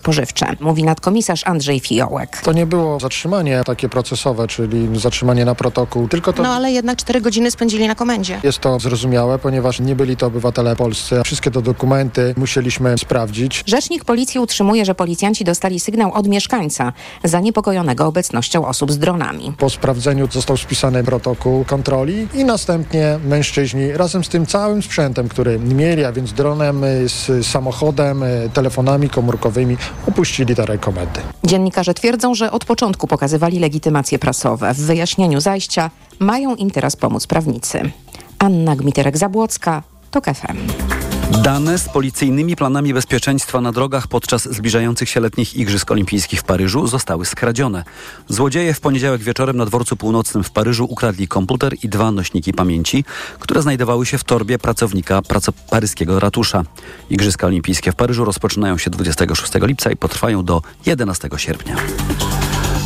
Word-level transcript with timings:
spożywcze, 0.00 0.46
mówi 0.60 0.84
nadkomisarz 0.84 1.46
Andrzej 1.46 1.80
Fiołek. 1.80 2.40
To 2.44 2.52
nie 2.52 2.66
było 2.66 3.00
zatrzymanie 3.00 3.62
takie 3.64 3.88
procesowe, 3.88 4.48
czyli 4.48 5.00
zatrzymanie 5.00 5.44
na 5.44 5.54
protokół, 5.54 6.08
tylko 6.08 6.32
to... 6.32 6.42
No 6.42 6.48
ale 6.48 6.72
jednak 6.72 6.98
cztery 6.98 7.20
godziny 7.20 7.50
spędzili 7.50 7.88
na 7.88 7.94
komendzie. 7.94 8.40
Jest 8.42 8.58
to 8.58 8.80
zrozumiałe, 8.80 9.38
ponieważ 9.38 9.80
nie 9.80 9.96
byli 9.96 10.16
to 10.16 10.26
obywatele 10.26 10.76
polscy. 10.76 11.20
Wszystkie 11.24 11.50
te 11.50 11.62
dokumenty 11.62 12.34
musieliśmy 12.36 12.98
sprawdzić. 12.98 13.62
Rzecznik 13.66 14.04
policji 14.04 14.40
utrzymuje, 14.40 14.84
że 14.84 14.94
policjanci 14.94 15.44
dostali 15.44 15.80
sygnał 15.80 16.12
od 16.12 16.28
mieszkańca 16.28 16.92
zaniepokojonego 17.24 18.06
obecnością 18.06 18.66
osób 18.66 18.92
z 18.92 18.98
dronami. 18.98 19.52
Po 19.58 19.70
sprawdzeniu 19.70 20.28
został 20.30 20.56
spisany 20.56 21.04
protokół 21.04 21.64
kontroli 21.64 22.28
i 22.34 22.44
następnie 22.44 23.18
mężczyźni 23.24 23.92
razem 23.92 24.24
z 24.24 24.28
tym 24.28 24.46
całym 24.46 24.82
sprzętem, 24.82 25.28
który 25.28 25.58
mieli, 25.58 26.04
a 26.04 26.12
więc 26.12 26.32
dronem, 26.32 26.82
z 27.06 27.46
samochodem, 27.46 28.24
telefonami 28.52 29.10
komórkowymi, 29.10 29.76
opuścili 30.08 30.54
te 30.54 30.66
rekomendy. 30.66 31.20
Dziennikarze 31.44 31.94
twierdzą, 31.94 32.34
że 32.34 32.50
od 32.50 32.64
początku 32.64 33.06
pokazywali 33.06 33.58
legitymacje 33.58 34.18
prasowe. 34.18 34.74
W 34.74 34.80
wyjaśnieniu 34.80 35.40
zajścia 35.40 35.90
mają 36.18 36.54
im 36.56 36.70
teraz 36.70 36.96
pomóc 36.96 37.26
prawnicy. 37.26 37.90
Anna 38.38 38.76
Gmiterek-Zabłocka, 38.76 39.80
TOK 40.10 40.24
FM. 40.24 40.99
Dane 41.30 41.78
z 41.78 41.88
policyjnymi 41.88 42.56
planami 42.56 42.94
bezpieczeństwa 42.94 43.60
na 43.60 43.72
drogach 43.72 44.06
podczas 44.06 44.48
zbliżających 44.48 45.08
się 45.08 45.20
letnich 45.20 45.56
Igrzysk 45.56 45.90
Olimpijskich 45.90 46.40
w 46.40 46.44
Paryżu 46.44 46.86
zostały 46.86 47.26
skradzione. 47.26 47.84
Złodzieje 48.28 48.74
w 48.74 48.80
poniedziałek 48.80 49.22
wieczorem 49.22 49.56
na 49.56 49.66
dworcu 49.66 49.96
północnym 49.96 50.44
w 50.44 50.50
Paryżu 50.50 50.86
ukradli 50.90 51.28
komputer 51.28 51.74
i 51.82 51.88
dwa 51.88 52.10
nośniki 52.10 52.52
pamięci, 52.52 53.04
które 53.38 53.62
znajdowały 53.62 54.06
się 54.06 54.18
w 54.18 54.24
torbie 54.24 54.58
pracownika 54.58 55.22
praco 55.22 55.52
paryskiego 55.52 56.20
ratusza. 56.20 56.62
Igrzyska 57.10 57.46
Olimpijskie 57.46 57.92
w 57.92 57.94
Paryżu 57.94 58.24
rozpoczynają 58.24 58.78
się 58.78 58.90
26 58.90 59.52
lipca 59.62 59.90
i 59.90 59.96
potrwają 59.96 60.44
do 60.44 60.62
11 60.86 61.28
sierpnia. 61.36 61.76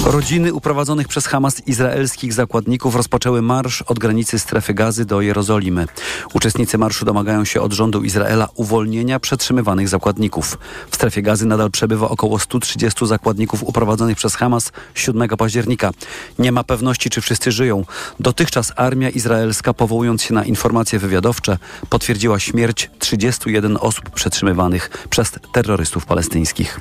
Rodziny 0.04 0.52
uprowadzonych 0.52 1.08
przez 1.08 1.26
Hamas 1.26 1.66
izraelskich 1.66 2.32
zakładników 2.32 2.94
rozpoczęły 2.94 3.42
marsz 3.42 3.82
od 3.82 3.98
granicy 3.98 4.38
strefy 4.38 4.74
gazy 4.74 5.04
do 5.04 5.20
Jerozolimy. 5.20 5.86
Uczestnicy 6.34 6.78
marszu 6.78 7.04
domagają 7.04 7.44
się 7.44 7.60
od 7.60 7.72
rządu 7.72 8.02
Izraela 8.02 8.48
uwolnienia 8.54 9.20
przetrzymywanych 9.20 9.88
zakładników. 9.88 10.58
W 10.90 10.94
strefie 10.94 11.22
gazy 11.22 11.46
nadal 11.46 11.70
przebywa 11.70 12.08
około 12.08 12.38
130 12.38 13.06
zakładników 13.06 13.62
uprowadzonych 13.62 14.16
przez 14.16 14.34
Hamas 14.34 14.72
7 14.94 15.28
października. 15.28 15.90
Nie 16.38 16.52
ma 16.52 16.64
pewności, 16.64 17.10
czy 17.10 17.20
wszyscy 17.20 17.52
żyją. 17.52 17.84
Dotychczas 18.20 18.72
armia 18.76 19.10
izraelska, 19.10 19.74
powołując 19.74 20.22
się 20.22 20.34
na 20.34 20.44
informacje 20.44 20.98
wywiadowcze, 20.98 21.58
potwierdziła 21.88 22.38
śmierć 22.38 22.90
31 22.98 23.78
osób 23.80 24.10
przetrzymywanych 24.10 25.06
przez 25.10 25.32
terrorystów 25.52 26.06
palestyńskich. 26.06 26.80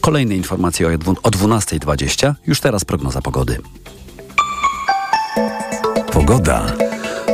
Kolejne 0.00 0.36
informacje 0.36 0.86
o 0.86 0.90
12.20. 0.90 2.34
Już 2.46 2.60
teraz 2.60 2.84
prognoza 2.84 3.22
pogody. 3.22 3.58
Pogoda. 6.12 6.66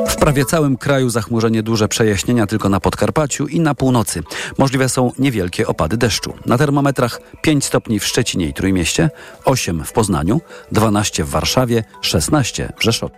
W 0.08 0.16
prawie 0.16 0.44
całym 0.44 0.76
kraju 0.76 1.10
zachmurzenie 1.10 1.62
duże 1.62 1.88
przejaśnienia 1.88 2.46
tylko 2.46 2.68
na 2.68 2.80
Podkarpaciu 2.80 3.46
i 3.46 3.60
na 3.60 3.74
północy. 3.74 4.22
Możliwe 4.58 4.88
są 4.88 5.12
niewielkie 5.18 5.66
opady 5.66 5.96
deszczu. 5.96 6.34
Na 6.46 6.58
termometrach 6.58 7.20
5 7.42 7.64
stopni 7.64 8.00
w 8.00 8.04
Szczecinie 8.04 8.48
i 8.48 8.54
Trójmieście, 8.54 9.10
8 9.44 9.84
w 9.84 9.92
Poznaniu, 9.92 10.40
12 10.72 11.24
w 11.24 11.28
Warszawie, 11.28 11.84
16 12.00 12.72
w 12.78 12.82
Rzeszowie. 12.82 13.14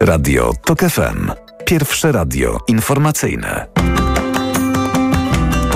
Radio 0.00 0.52
TOK 0.64 0.80
FM. 0.80 1.30
Pierwsze 1.64 2.12
radio 2.12 2.58
informacyjne. 2.68 3.66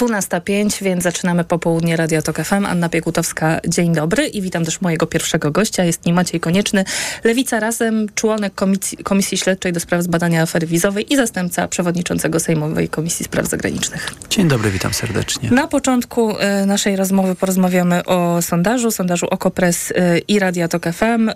12.05, 0.00 0.82
więc 0.82 1.02
zaczynamy 1.02 1.44
popołudnie 1.44 1.96
Radio 1.96 2.22
Tok 2.22 2.36
FM. 2.44 2.66
Anna 2.66 2.88
Piekutowska, 2.88 3.60
dzień 3.68 3.94
dobry 3.94 4.26
i 4.26 4.42
witam 4.42 4.64
też 4.64 4.80
mojego 4.80 5.06
pierwszego 5.06 5.50
gościa. 5.50 5.84
Jest 5.84 6.06
nim 6.06 6.16
Maciej 6.16 6.40
Konieczny, 6.40 6.84
Lewica 7.24 7.60
Razem, 7.60 8.06
członek 8.14 8.54
Komisji, 8.54 8.98
Komisji 8.98 9.38
Śledczej 9.38 9.72
do 9.72 9.80
spraw 9.80 10.02
zbadania 10.02 10.42
afery 10.42 10.66
wizowej 10.66 11.12
i 11.12 11.16
zastępca 11.16 11.68
przewodniczącego 11.68 12.40
Sejmowej 12.40 12.88
Komisji 12.88 13.24
Spraw 13.24 13.48
Zagranicznych. 13.48 14.14
Dzień 14.30 14.48
dobry, 14.48 14.70
witam 14.70 14.94
serdecznie. 14.94 15.50
Na 15.50 15.66
początku 15.66 16.30
y, 16.30 16.66
naszej 16.66 16.96
rozmowy 16.96 17.34
porozmawiamy 17.34 18.04
o 18.04 18.42
sondażu, 18.42 18.90
sondażu 18.90 19.26
Okopres 19.30 19.90
y, 19.90 19.94
i 20.28 20.38
Radia 20.38 20.68
Tok 20.68 20.86
FM. 20.92 21.28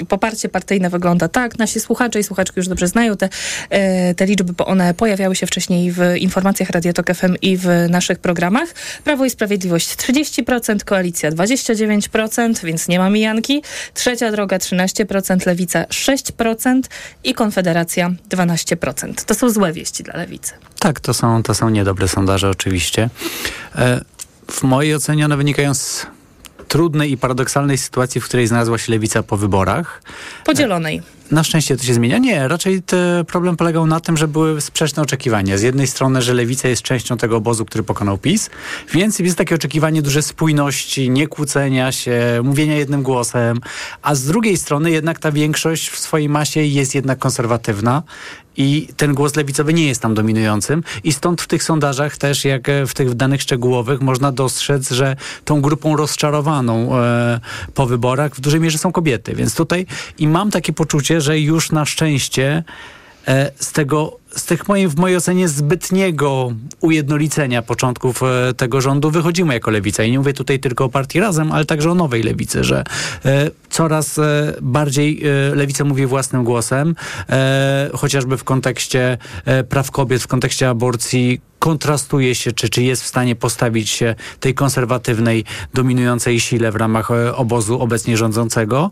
Y, 0.00 0.06
poparcie 0.06 0.48
partyjne 0.48 0.90
wygląda 0.90 1.28
tak. 1.28 1.58
Nasi 1.58 1.80
słuchacze 1.80 2.20
i 2.20 2.24
słuchaczki 2.24 2.54
już 2.56 2.68
dobrze 2.68 2.88
znają 2.88 3.16
te, 3.16 3.28
te 4.16 4.26
liczby, 4.26 4.52
bo 4.52 4.66
one 4.66 4.94
pojawiały 4.94 5.36
się 5.36 5.46
wcześniej 5.46 5.92
w 5.92 6.00
informacjach 6.18 6.70
Radia 6.70 6.92
Tok 6.92 7.14
FM 7.14 7.36
i 7.42 7.56
w 7.56 7.87
naszych 7.90 8.18
programach. 8.18 8.68
Prawo 9.04 9.24
i 9.24 9.30
Sprawiedliwość 9.30 9.88
30%, 9.96 10.84
Koalicja 10.84 11.30
29%, 11.30 12.64
więc 12.64 12.88
nie 12.88 12.98
ma 12.98 13.10
mijanki. 13.10 13.62
Trzecia 13.94 14.32
Droga 14.32 14.58
13%, 14.58 15.46
Lewica 15.46 15.82
6% 15.84 16.80
i 17.24 17.34
Konfederacja 17.34 18.12
12%. 18.28 19.24
To 19.24 19.34
są 19.34 19.50
złe 19.50 19.72
wieści 19.72 20.02
dla 20.02 20.16
Lewicy. 20.16 20.52
Tak, 20.78 21.00
to 21.00 21.14
są, 21.14 21.42
to 21.42 21.54
są 21.54 21.68
niedobre 21.68 22.08
sondaże 22.08 22.50
oczywiście. 22.50 23.10
E, 23.76 24.00
w 24.50 24.62
mojej 24.62 24.94
ocenie 24.94 25.24
one 25.24 25.36
wynikają 25.36 25.74
z 25.74 26.06
trudnej 26.68 27.12
i 27.12 27.16
paradoksalnej 27.16 27.78
sytuacji, 27.78 28.20
w 28.20 28.24
której 28.24 28.46
znalazła 28.46 28.78
się 28.78 28.92
lewica 28.92 29.22
po 29.22 29.36
wyborach. 29.36 30.02
Podzielonej. 30.44 31.02
Na 31.30 31.44
szczęście 31.44 31.76
to 31.76 31.84
się 31.84 31.94
zmienia. 31.94 32.18
Nie, 32.18 32.48
raczej 32.48 32.82
problem 33.26 33.56
polegał 33.56 33.86
na 33.86 34.00
tym, 34.00 34.16
że 34.16 34.28
były 34.28 34.60
sprzeczne 34.60 35.02
oczekiwania. 35.02 35.58
Z 35.58 35.62
jednej 35.62 35.86
strony, 35.86 36.22
że 36.22 36.34
lewica 36.34 36.68
jest 36.68 36.82
częścią 36.82 37.16
tego 37.16 37.36
obozu, 37.36 37.64
który 37.64 37.84
pokonał 37.84 38.18
PiS, 38.18 38.50
więc 38.92 39.18
jest 39.18 39.38
takie 39.38 39.54
oczekiwanie 39.54 40.02
duże 40.02 40.22
spójności, 40.22 41.10
nie 41.10 41.26
kłócenia 41.26 41.92
się, 41.92 42.40
mówienia 42.44 42.76
jednym 42.76 43.02
głosem, 43.02 43.60
a 44.02 44.14
z 44.14 44.24
drugiej 44.24 44.56
strony 44.56 44.90
jednak 44.90 45.18
ta 45.18 45.32
większość 45.32 45.88
w 45.90 45.98
swojej 45.98 46.28
masie 46.28 46.60
jest 46.60 46.94
jednak 46.94 47.18
konserwatywna 47.18 48.02
i 48.58 48.88
ten 48.96 49.14
głos 49.14 49.36
lewicowy 49.36 49.74
nie 49.74 49.86
jest 49.86 50.02
tam 50.02 50.14
dominującym 50.14 50.82
i 51.04 51.12
stąd 51.12 51.42
w 51.42 51.46
tych 51.46 51.62
sondażach 51.62 52.16
też, 52.16 52.44
jak 52.44 52.68
w 52.86 52.94
tych 52.94 53.14
danych 53.14 53.42
szczegółowych, 53.42 54.00
można 54.00 54.32
dostrzec, 54.32 54.90
że 54.90 55.16
tą 55.44 55.60
grupą 55.60 55.96
rozczarowaną 55.96 56.98
e, 56.98 57.40
po 57.74 57.86
wyborach 57.86 58.34
w 58.34 58.40
dużej 58.40 58.60
mierze 58.60 58.78
są 58.78 58.92
kobiety. 58.92 59.34
Więc 59.34 59.54
tutaj 59.54 59.86
i 60.18 60.28
mam 60.28 60.50
takie 60.50 60.72
poczucie, 60.72 61.20
że 61.20 61.40
już 61.40 61.72
na 61.72 61.84
szczęście 61.84 62.46
e, 62.46 62.97
z 63.60 63.72
tego 63.72 64.18
z 64.36 64.44
tych 64.44 64.68
mojej, 64.68 64.88
w 64.88 64.96
mojej 64.96 65.16
ocenie 65.16 65.48
zbytniego 65.48 66.52
ujednolicenia 66.80 67.62
początków 67.62 68.22
e, 68.22 68.54
tego 68.54 68.80
rządu 68.80 69.10
wychodzimy 69.10 69.54
jako 69.54 69.70
lewica. 69.70 70.04
I 70.04 70.10
nie 70.10 70.18
mówię 70.18 70.32
tutaj 70.32 70.60
tylko 70.60 70.84
o 70.84 70.88
partii 70.88 71.20
Razem, 71.20 71.52
ale 71.52 71.64
także 71.64 71.90
o 71.90 71.94
nowej 71.94 72.22
lewicy, 72.22 72.64
że 72.64 72.84
e, 73.24 73.50
coraz 73.70 74.18
e, 74.18 74.54
bardziej 74.62 75.22
e, 75.24 75.54
lewica 75.54 75.84
mówi 75.84 76.06
własnym 76.06 76.44
głosem, 76.44 76.94
e, 77.30 77.90
chociażby 77.94 78.36
w 78.36 78.44
kontekście 78.44 79.18
e, 79.44 79.64
praw 79.64 79.90
kobiet, 79.90 80.22
w 80.22 80.26
kontekście 80.26 80.68
aborcji, 80.68 81.40
kontrastuje 81.58 82.34
się, 82.34 82.52
czy, 82.52 82.68
czy 82.68 82.82
jest 82.82 83.02
w 83.02 83.06
stanie 83.06 83.36
postawić 83.36 83.90
się 83.90 84.14
tej 84.40 84.54
konserwatywnej, 84.54 85.44
dominującej 85.74 86.40
sile 86.40 86.72
w 86.72 86.76
ramach 86.76 87.10
obozu 87.34 87.80
obecnie 87.80 88.16
rządzącego 88.16 88.90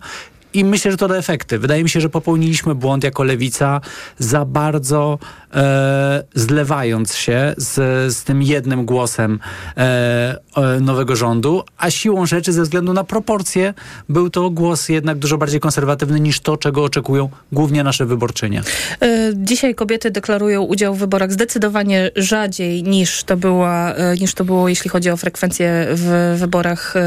i 0.56 0.64
myślę, 0.64 0.90
że 0.90 0.96
to 0.96 1.08
da 1.08 1.16
efekty. 1.16 1.58
Wydaje 1.58 1.82
mi 1.82 1.88
się, 1.90 2.00
że 2.00 2.08
popełniliśmy 2.08 2.74
błąd 2.74 3.04
jako 3.04 3.24
lewica 3.24 3.80
za 4.18 4.44
bardzo 4.44 5.18
e, 5.54 6.22
zlewając 6.34 7.14
się 7.14 7.54
z, 7.56 7.74
z 8.14 8.24
tym 8.24 8.42
jednym 8.42 8.84
głosem 8.84 9.38
e, 9.76 10.38
nowego 10.80 11.16
rządu, 11.16 11.62
a 11.78 11.90
siłą 11.90 12.26
rzeczy 12.26 12.52
ze 12.52 12.62
względu 12.62 12.92
na 12.92 13.04
proporcje 13.04 13.74
był 14.08 14.30
to 14.30 14.50
głos 14.50 14.88
jednak 14.88 15.18
dużo 15.18 15.38
bardziej 15.38 15.60
konserwatywny 15.60 16.20
niż 16.20 16.40
to, 16.40 16.56
czego 16.56 16.84
oczekują 16.84 17.28
głównie 17.52 17.84
nasze 17.84 18.06
wyborczynie. 18.06 18.62
E, 19.02 19.32
dzisiaj 19.34 19.74
kobiety 19.74 20.10
deklarują 20.10 20.62
udział 20.62 20.94
w 20.94 20.98
wyborach 20.98 21.32
zdecydowanie 21.32 22.10
rzadziej 22.16 22.82
niż 22.82 23.24
to, 23.24 23.36
była, 23.36 23.94
e, 23.94 24.16
niż 24.16 24.34
to 24.34 24.44
było, 24.44 24.68
jeśli 24.68 24.90
chodzi 24.90 25.10
o 25.10 25.16
frekwencję 25.16 25.86
w 25.90 26.36
wyborach 26.38 26.96
e, 26.96 27.00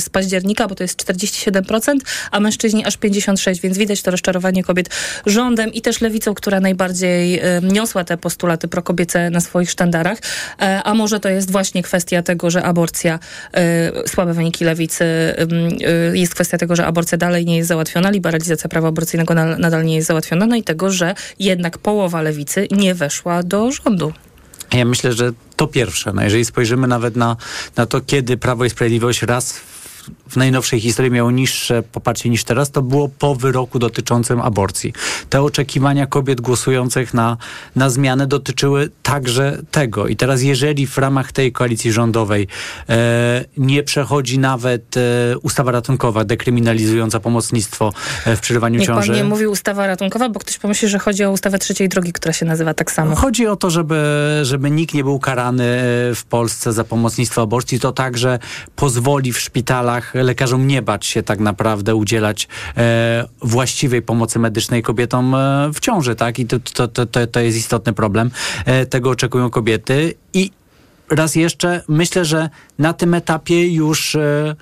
z 0.00 0.08
października, 0.08 0.68
bo 0.68 0.74
to 0.74 0.84
jest 0.84 1.04
47%, 1.04 1.98
a 2.30 2.40
mężczyźni 2.40 2.73
aż 2.84 2.98
56%, 2.98 3.60
więc 3.60 3.78
widać 3.78 4.02
to 4.02 4.10
rozczarowanie 4.10 4.64
kobiet 4.64 4.90
rządem 5.26 5.72
i 5.72 5.80
też 5.80 6.00
lewicą, 6.00 6.34
która 6.34 6.60
najbardziej 6.60 7.40
niosła 7.62 8.04
te 8.04 8.16
postulaty 8.16 8.68
prokobiece 8.68 9.30
na 9.30 9.40
swoich 9.40 9.70
sztandarach, 9.70 10.18
e, 10.60 10.82
a 10.82 10.94
może 10.94 11.20
to 11.20 11.28
jest 11.28 11.50
właśnie 11.50 11.82
kwestia 11.82 12.22
tego, 12.22 12.50
że 12.50 12.62
aborcja, 12.62 13.18
e, 13.52 14.08
słabe 14.08 14.34
wyniki 14.34 14.64
lewicy, 14.64 15.04
e, 15.04 16.16
jest 16.16 16.34
kwestia 16.34 16.58
tego, 16.58 16.76
że 16.76 16.86
aborcja 16.86 17.18
dalej 17.18 17.44
nie 17.44 17.56
jest 17.56 17.68
załatwiona, 17.68 18.10
liberalizacja 18.10 18.68
prawa 18.68 18.88
aborcyjnego 18.88 19.34
nadal 19.34 19.84
nie 19.84 19.96
jest 19.96 20.08
załatwiona, 20.08 20.46
no 20.46 20.56
i 20.56 20.62
tego, 20.62 20.90
że 20.90 21.14
jednak 21.38 21.78
połowa 21.78 22.22
lewicy 22.22 22.68
nie 22.70 22.94
weszła 22.94 23.42
do 23.42 23.72
rządu. 23.72 24.12
Ja 24.72 24.84
myślę, 24.84 25.12
że 25.12 25.32
to 25.56 25.66
pierwsze. 25.66 26.12
No 26.12 26.22
jeżeli 26.22 26.44
spojrzymy 26.44 26.86
nawet 26.86 27.16
na, 27.16 27.36
na 27.76 27.86
to, 27.86 28.00
kiedy 28.00 28.36
Prawo 28.36 28.64
i 28.64 28.70
Sprawiedliwość 28.70 29.22
raz 29.22 29.52
w 29.52 29.73
najnowszej 30.36 30.80
historii 30.80 31.12
miało 31.12 31.30
niższe 31.30 31.82
poparcie 31.82 32.30
niż 32.30 32.44
teraz, 32.44 32.70
to 32.70 32.82
było 32.82 33.08
po 33.08 33.34
wyroku 33.34 33.78
dotyczącym 33.78 34.40
aborcji. 34.40 34.92
Te 35.30 35.42
oczekiwania 35.42 36.06
kobiet 36.06 36.40
głosujących 36.40 37.14
na, 37.14 37.36
na 37.76 37.90
zmianę 37.90 38.26
dotyczyły 38.26 38.90
także 39.02 39.58
tego. 39.70 40.08
I 40.08 40.16
teraz 40.16 40.42
jeżeli 40.42 40.86
w 40.86 40.98
ramach 40.98 41.32
tej 41.32 41.52
koalicji 41.52 41.92
rządowej 41.92 42.48
e, 42.88 43.44
nie 43.56 43.82
przechodzi 43.82 44.38
nawet 44.38 44.96
e, 44.96 45.38
ustawa 45.38 45.72
ratunkowa 45.72 46.24
dekryminalizująca 46.24 47.20
pomocnictwo 47.20 47.92
e, 48.26 48.36
w 48.36 48.40
przerywaniu 48.40 48.78
Niech 48.78 48.86
ciąży. 48.86 49.08
pan 49.08 49.16
nie 49.16 49.24
mówi 49.24 49.46
ustawa 49.46 49.86
ratunkowa, 49.86 50.28
bo 50.28 50.40
ktoś 50.40 50.58
pomyśli, 50.58 50.88
że 50.88 50.98
chodzi 50.98 51.24
o 51.24 51.30
ustawę 51.30 51.58
trzeciej 51.58 51.88
drogi, 51.88 52.12
która 52.12 52.32
się 52.32 52.46
nazywa 52.46 52.74
tak 52.74 52.92
samo. 52.92 53.16
Chodzi 53.16 53.46
o 53.46 53.56
to, 53.56 53.70
żeby, 53.70 54.04
żeby 54.42 54.70
nikt 54.70 54.94
nie 54.94 55.04
był 55.04 55.18
karany 55.18 55.64
e, 55.64 56.14
w 56.14 56.24
Polsce 56.24 56.72
za 56.72 56.84
pomocnictwo 56.84 57.42
aborcji. 57.42 57.80
To 57.80 57.92
także 57.92 58.38
pozwoli 58.76 59.32
w 59.32 59.40
szpitalach 59.40 59.93
lekarzom 60.14 60.66
nie 60.66 60.82
bać 60.82 61.06
się 61.06 61.22
tak 61.22 61.40
naprawdę 61.40 61.94
udzielać 61.94 62.48
e, 62.76 63.24
właściwej 63.42 64.02
pomocy 64.02 64.38
medycznej 64.38 64.82
kobietom 64.82 65.34
e, 65.34 65.70
w 65.74 65.80
ciąży, 65.80 66.14
tak? 66.14 66.38
I 66.38 66.46
to, 66.46 66.60
to, 66.60 66.88
to, 66.88 67.26
to, 67.26 67.40
jest 67.40 67.58
istotny 67.58 67.92
problem. 67.92 68.30
E, 68.64 68.86
tego 68.86 69.10
oczekują 69.10 69.50
kobiety. 69.50 70.14
I 70.32 70.50
raz 71.10 71.34
jeszcze 71.34 71.82
myślę, 71.88 72.24
że 72.24 72.50
na 72.78 72.92
tym 72.92 73.14
etapie 73.14 73.72
już... 73.72 74.14
E, 74.14 74.54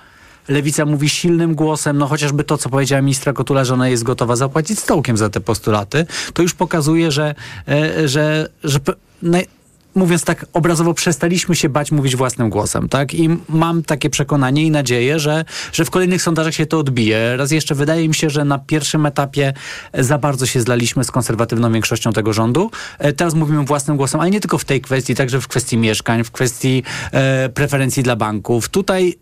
Lewica 0.49 0.85
mówi 0.85 1.09
silnym 1.09 1.55
głosem, 1.55 1.99
no 1.99 2.07
chociażby 2.07 2.45
to, 2.45 2.59
co 2.59 2.69
powiedziała 2.69 3.03
ministra 3.03 3.33
Kotula, 3.33 3.65
że 3.65 3.75
ona 3.75 3.89
jest 3.89 4.03
gotowa 4.03 4.37
zapłacić 4.37 4.79
stołkiem 4.79 5.17
za 5.17 5.31
te 5.31 5.41
postulaty, 5.41 6.07
to 6.35 6.43
już 6.43 6.55
pokazuje, 6.55 7.11
że, 7.11 7.35
e, 7.69 8.09
że, 8.09 8.49
że 8.65 8.79
naj- 9.23 9.47
mówiąc 9.95 10.25
tak 10.25 10.47
obrazowo, 10.53 10.95
przestaliśmy 10.95 11.55
się 11.55 11.69
bać 11.69 11.93
mówić 11.93 12.17
własnym 12.17 12.51
głosem, 12.51 12.89
tak? 12.89 13.15
I 13.15 13.29
mam 13.49 13.83
takie 13.83 14.11
przekonanie 14.11 14.65
i 14.65 14.71
nadzieję, 14.71 15.19
że, 15.19 15.45
że 15.73 15.85
w 15.85 15.91
kolejnych 15.91 16.23
sondażach 16.23 16.55
się 16.55 16.67
to 16.67 16.79
odbije. 16.79 17.37
Raz 17.37 17.51
jeszcze 17.51 17.75
wydaje 17.75 18.09
mi 18.09 18.15
się, 18.15 18.31
że 18.31 18.45
na 18.45 18.59
pierwszym 18.59 19.07
etapie 19.07 19.53
za 19.95 20.19
bardzo 20.19 20.47
się 20.47 20.61
zlaliśmy 20.61 21.05
z 21.05 21.11
konserwatywną 21.11 21.73
większością 21.73 22.13
tego 22.13 22.33
rządu. 22.33 22.71
E, 22.99 23.13
Teraz 23.13 23.35
mówimy 23.35 23.65
własnym 23.65 23.97
głosem, 23.97 24.21
ale 24.21 24.31
nie 24.31 24.41
tylko 24.41 24.59
w 24.59 24.65
tej 24.65 24.81
kwestii, 24.81 25.15
także 25.15 25.41
w 25.41 25.49
kwestii 25.49 25.79
mieszkań, 25.79 26.25
w 26.25 26.31
kwestii 26.31 26.83
e, 27.13 27.49
preferencji 27.49 28.03
dla 28.03 28.17
banków. 28.17 28.69
Tutaj 28.69 29.19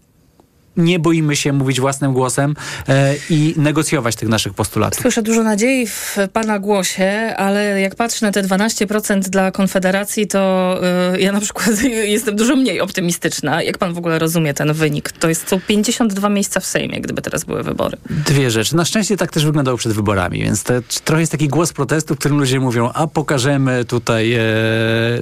nie 0.80 0.98
boimy 0.98 1.36
się 1.36 1.52
mówić 1.52 1.80
własnym 1.80 2.12
głosem 2.12 2.54
e, 2.88 3.14
i 3.30 3.54
negocjować 3.56 4.16
tych 4.16 4.28
naszych 4.28 4.54
postulatów. 4.54 5.00
Słyszę 5.00 5.22
dużo 5.22 5.42
nadziei 5.42 5.86
w 5.86 6.16
pana 6.32 6.58
głosie, 6.58 7.34
ale 7.36 7.80
jak 7.80 7.94
patrzę 7.94 8.26
na 8.26 8.32
te 8.32 8.42
12% 8.42 9.20
dla 9.20 9.50
Konfederacji, 9.50 10.26
to 10.26 10.80
y, 11.14 11.20
ja 11.20 11.32
na 11.32 11.40
przykład 11.40 11.82
jestem 12.16 12.36
dużo 12.36 12.56
mniej 12.56 12.80
optymistyczna. 12.80 13.62
Jak 13.62 13.78
pan 13.78 13.94
w 13.94 13.98
ogóle 13.98 14.18
rozumie 14.18 14.54
ten 14.54 14.72
wynik? 14.72 15.12
To 15.12 15.28
jest 15.28 15.48
są 15.48 15.60
52 15.60 16.28
miejsca 16.28 16.60
w 16.60 16.66
Sejmie, 16.66 17.00
gdyby 17.00 17.22
teraz 17.22 17.44
były 17.44 17.62
wybory. 17.62 17.96
Dwie 18.10 18.50
rzeczy. 18.50 18.76
Na 18.76 18.84
szczęście 18.84 19.16
tak 19.16 19.30
też 19.30 19.44
wyglądało 19.44 19.76
przed 19.76 19.92
wyborami, 19.92 20.42
więc 20.42 20.62
to 20.62 20.74
trochę 21.04 21.22
jest 21.22 21.32
taki 21.32 21.48
głos 21.48 21.72
protestu, 21.72 22.14
w 22.14 22.18
którym 22.18 22.38
ludzie 22.38 22.60
mówią, 22.60 22.90
a 22.94 23.06
pokażemy 23.06 23.84
tutaj 23.84 24.32
e, 24.32 24.40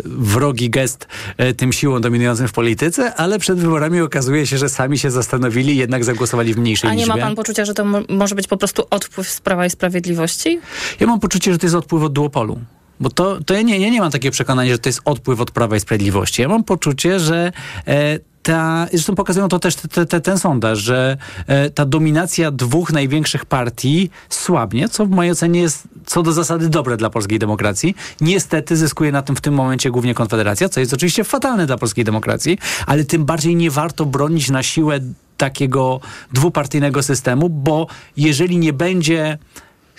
wrogi 0.04 0.70
gest 0.70 1.06
e, 1.36 1.54
tym 1.54 1.72
siłom 1.72 2.00
dominującym 2.00 2.48
w 2.48 2.52
polityce, 2.52 3.14
ale 3.14 3.38
przed 3.38 3.58
wyborami 3.58 4.00
okazuje 4.00 4.46
się, 4.46 4.58
że 4.58 4.68
sami 4.68 4.98
się 4.98 5.10
zastanowili 5.10 5.47
i 5.56 5.76
jednak 5.76 6.04
zagłosowali 6.04 6.54
w 6.54 6.58
mniejszej 6.58 6.90
A 6.90 6.94
nie 6.94 6.98
liczbie. 7.04 7.20
ma 7.20 7.26
pan 7.26 7.36
poczucia, 7.36 7.64
że 7.64 7.74
to 7.74 7.84
mo- 7.84 8.00
może 8.08 8.34
być 8.34 8.46
po 8.46 8.56
prostu 8.56 8.84
odpływ 8.90 9.28
z 9.28 9.40
Prawa 9.40 9.66
i 9.66 9.70
Sprawiedliwości? 9.70 10.60
Ja 11.00 11.06
mam 11.06 11.20
poczucie, 11.20 11.52
że 11.52 11.58
to 11.58 11.66
jest 11.66 11.76
odpływ 11.76 12.02
od 12.02 12.12
duopolu. 12.12 12.58
Bo 13.00 13.10
to, 13.10 13.38
to 13.46 13.54
ja, 13.54 13.62
nie, 13.62 13.78
ja 13.78 13.88
nie 13.90 14.00
mam 14.00 14.10
takiego 14.10 14.32
przekonania, 14.32 14.72
że 14.72 14.78
to 14.78 14.88
jest 14.88 15.00
odpływ 15.04 15.40
od 15.40 15.50
Prawa 15.50 15.76
i 15.76 15.80
Sprawiedliwości. 15.80 16.42
Ja 16.42 16.48
mam 16.48 16.64
poczucie, 16.64 17.20
że 17.20 17.52
e, 17.86 18.18
ta, 18.42 18.86
zresztą 18.92 19.14
pokazują 19.14 19.48
to 19.48 19.58
też 19.58 19.74
te, 19.74 20.06
te, 20.06 20.20
ten 20.20 20.38
sondaż, 20.38 20.78
że 20.78 21.16
e, 21.46 21.70
ta 21.70 21.84
dominacja 21.84 22.50
dwóch 22.50 22.92
największych 22.92 23.44
partii 23.46 24.10
słabnie, 24.28 24.88
co 24.88 25.06
w 25.06 25.10
mojej 25.10 25.32
ocenie 25.32 25.60
jest 25.60 25.88
co 26.06 26.22
do 26.22 26.32
zasady 26.32 26.68
dobre 26.68 26.96
dla 26.96 27.10
polskiej 27.10 27.38
demokracji. 27.38 27.94
Niestety 28.20 28.76
zyskuje 28.76 29.12
na 29.12 29.22
tym 29.22 29.36
w 29.36 29.40
tym 29.40 29.54
momencie 29.54 29.90
głównie 29.90 30.14
Konfederacja, 30.14 30.68
co 30.68 30.80
jest 30.80 30.94
oczywiście 30.94 31.24
fatalne 31.24 31.66
dla 31.66 31.78
polskiej 31.78 32.04
demokracji, 32.04 32.58
ale 32.86 33.04
tym 33.04 33.24
bardziej 33.24 33.56
nie 33.56 33.70
warto 33.70 34.06
bronić 34.06 34.50
na 34.50 34.62
siłę 34.62 35.00
takiego 35.38 36.00
dwupartyjnego 36.32 37.02
systemu, 37.02 37.48
bo 37.48 37.86
jeżeli 38.16 38.58
nie 38.58 38.72
będzie 38.72 39.38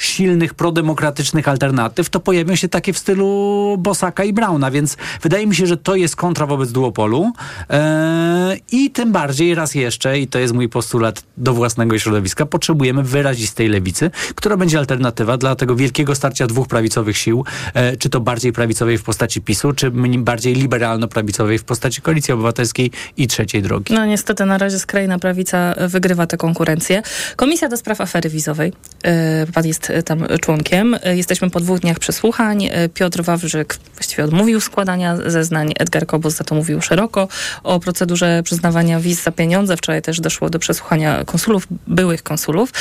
silnych, 0.04 0.54
prodemokratycznych 0.54 1.48
alternatyw, 1.48 2.10
to 2.10 2.19
pojawią 2.19 2.56
się 2.56 2.69
takie 2.69 2.94
w 2.94 2.98
stylu 2.98 3.75
Bosaka 3.80 4.24
i 4.24 4.34
Brauna, 4.34 4.72
więc 4.72 4.98
wydaje 5.22 5.48
mi 5.48 5.56
się, 5.56 5.68
że 5.68 5.78
to 5.78 5.96
jest 5.96 6.16
kontra 6.16 6.46
wobec 6.46 6.72
duopolu 6.72 7.31
eee, 7.69 8.62
i 8.72 8.92
tym 8.92 9.12
bardziej 9.12 9.56
raz 9.56 9.75
jeszcze, 9.75 10.19
i 10.19 10.28
to 10.28 10.40
jest 10.40 10.54
mój 10.54 10.69
postulat 10.69 11.24
do 11.38 11.54
własnego 11.54 12.00
środowiska, 12.00 12.46
potrzebujemy 12.46 13.04
wyrazistej 13.04 13.68
lewicy, 13.68 14.12
która 14.36 14.57
będzie 14.57 14.78
alternatywa 14.78 15.38
dla 15.38 15.56
tego 15.56 15.75
wielkiego 15.75 16.16
starcia 16.16 16.48
dwóch 16.48 16.68
prawicowych 16.68 17.18
sił, 17.18 17.45
e, 17.74 17.98
czy 17.98 18.10
to 18.10 18.19
bardziej 18.19 18.54
prawicowej 18.54 18.98
w 18.98 19.04
postaci 19.04 19.42
PiSu, 19.42 19.74
czy 19.74 19.92
bardziej 20.18 20.56
liberalno-prawicowej 20.56 21.57
w 21.57 21.63
postaci 21.63 22.02
Koalicji 22.02 22.34
Obywatelskiej 22.34 22.92
i 23.18 23.28
Trzeciej 23.28 23.62
Drogi. 23.62 23.94
No 23.94 24.06
niestety 24.06 24.45
na 24.45 24.57
razie 24.57 24.80
skrajna 24.80 25.19
prawica 25.19 25.75
wygrywa 25.88 26.28
tę 26.28 26.38
konkurencję. 26.38 27.02
Komisja 27.36 27.69
do 27.69 27.78
spraw 27.78 28.02
afery 28.02 28.30
wizowej. 28.30 28.74
e, 29.04 29.48
Pan 29.54 29.68
jest 29.68 29.88
e, 29.89 30.03
tam 30.03 30.27
członkiem. 30.41 30.95
E, 31.03 31.18
Jesteśmy 31.18 31.50
po 31.50 31.59
dwóch 31.59 31.80
dniach 31.80 32.00
przesłuchań. 32.00 32.65
E, 32.65 32.89
Piotr 32.89 33.24
Wawrzyk 33.24 33.77
właściwie 33.95 34.24
odmówił 34.24 34.62
składania 34.62 35.18
zeznań. 35.18 35.74
Edgar 35.80 36.06
Kobus 36.06 36.36
za 36.36 36.44
to 36.44 36.56
mówił 36.56 36.81
szeroko 36.81 37.27
o 37.63 37.80
procedurze 37.80 38.44
przyznawania 38.44 39.00
wiz 39.00 39.24
za 39.24 39.31
pieniądze. 39.31 39.77
Wczoraj 39.77 40.01
też 40.01 40.21
doszło 40.21 40.50
do 40.50 40.59
przesłuchania 40.59 41.25
konsulów, 41.25 41.68
byłych 41.88 42.24
konsulów. 42.24 42.71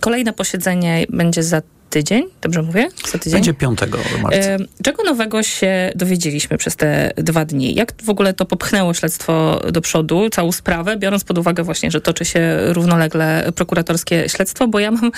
Kolejne 0.00 0.32
posiedzenie 0.32 1.06
będzie 1.10 1.42
za 1.42 1.62
tydzień, 1.90 2.24
dobrze 2.42 2.62
mówię? 2.62 2.88
Za 3.12 3.18
tydzień? 3.18 3.32
Będzie 3.32 3.54
5 3.54 3.78
marca. 4.22 4.38
Czego 4.82 5.02
nowego 5.02 5.42
się 5.42 5.92
dowiedzieliśmy 5.94 6.58
przez 6.58 6.76
te 6.76 7.12
dwa 7.16 7.44
dni? 7.44 7.74
Jak 7.74 7.92
w 8.02 8.10
ogóle 8.10 8.34
to 8.34 8.44
popchnęło 8.44 8.94
śledztwo 8.94 9.62
do 9.72 9.80
przodu, 9.80 10.30
całą 10.30 10.52
sprawę, 10.52 10.96
biorąc 10.96 11.24
pod 11.24 11.38
uwagę 11.38 11.62
właśnie, 11.62 11.90
że 11.90 12.00
toczy 12.00 12.24
się 12.24 12.58
równolegle 12.72 13.52
prokuratorskie 13.54 14.28
śledztwo? 14.28 14.68
Bo 14.68 14.78
ja 14.78 14.90
mam 14.90 15.10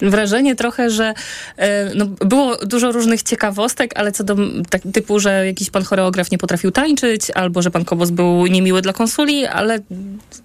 wrażenie 0.00 0.56
trochę, 0.56 0.90
że 0.90 1.14
e, 1.56 1.94
no, 1.94 2.06
było 2.06 2.56
dużo 2.56 2.92
różnych 2.92 3.22
ciekawostek, 3.22 3.92
ale 3.94 4.12
co 4.12 4.24
do 4.24 4.36
tak, 4.70 4.82
typu, 4.92 5.20
że 5.20 5.46
jakiś 5.46 5.70
pan 5.70 5.84
choreograf 5.84 6.30
nie 6.30 6.38
potrafił 6.38 6.70
tańczyć, 6.70 7.30
albo 7.30 7.62
że 7.62 7.70
pan 7.70 7.84
Kobos 7.84 8.10
był 8.10 8.46
niemiły 8.46 8.82
dla 8.82 8.92
konsuli, 8.92 9.46
ale 9.46 9.78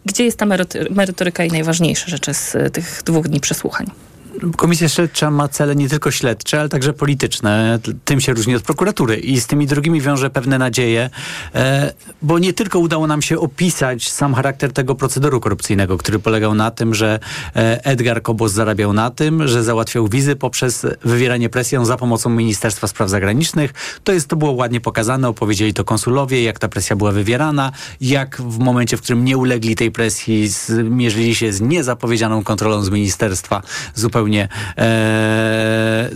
gdzie 0.05 0.23
jest 0.23 0.37
ta 0.37 0.45
merytory- 0.45 0.91
merytoryka 0.91 1.43
i 1.43 1.51
najważniejsze 1.51 2.11
rzeczy 2.11 2.33
z 2.33 2.55
e, 2.55 2.69
tych 2.69 3.01
dwóch 3.05 3.27
dni 3.27 3.39
przesłuchań? 3.39 3.87
Komisja 4.57 4.89
śledcza 4.89 5.31
ma 5.31 5.47
cele 5.47 5.75
nie 5.75 5.89
tylko 5.89 6.11
śledcze, 6.11 6.59
ale 6.59 6.69
także 6.69 6.93
polityczne. 6.93 7.79
Tym 8.05 8.21
się 8.21 8.33
różni 8.33 8.55
od 8.55 8.63
prokuratury 8.63 9.15
i 9.17 9.41
z 9.41 9.47
tymi 9.47 9.67
drugimi 9.67 10.01
wiąże 10.01 10.29
pewne 10.29 10.57
nadzieje, 10.57 11.09
e, 11.55 11.93
bo 12.21 12.39
nie 12.39 12.53
tylko 12.53 12.79
udało 12.79 13.07
nam 13.07 13.21
się 13.21 13.39
opisać 13.39 14.09
sam 14.09 14.33
charakter 14.33 14.73
tego 14.73 14.95
procedoru 14.95 15.39
korupcyjnego, 15.39 15.97
który 15.97 16.19
polegał 16.19 16.55
na 16.55 16.71
tym, 16.71 16.95
że 16.95 17.19
e, 17.55 17.85
Edgar 17.85 18.21
Kobos 18.21 18.51
zarabiał 18.51 18.93
na 18.93 19.11
tym, 19.11 19.47
że 19.47 19.63
załatwiał 19.63 20.07
wizy 20.07 20.35
poprzez 20.35 20.85
wywieranie 21.03 21.49
presji 21.49 21.77
za 21.83 21.97
pomocą 21.97 22.29
Ministerstwa 22.29 22.87
Spraw 22.87 23.09
Zagranicznych. 23.09 23.73
To, 24.03 24.11
jest, 24.11 24.27
to 24.27 24.35
było 24.35 24.51
ładnie 24.51 24.81
pokazane, 24.81 25.29
opowiedzieli 25.29 25.73
to 25.73 25.83
konsulowie, 25.83 26.43
jak 26.43 26.59
ta 26.59 26.67
presja 26.67 26.95
była 26.95 27.11
wywierana, 27.11 27.71
jak 28.01 28.41
w 28.41 28.59
momencie, 28.59 28.97
w 28.97 29.01
którym 29.01 29.25
nie 29.25 29.37
ulegli 29.37 29.75
tej 29.75 29.91
presji, 29.91 30.47
zmierzyli 30.47 31.35
się 31.35 31.53
z 31.53 31.61
niezapowiedzianą 31.61 32.43
kontrolą 32.43 32.83
z 32.83 32.89
ministerstwa 32.89 33.61
zupełnie 33.95 34.26
e, 34.35 34.49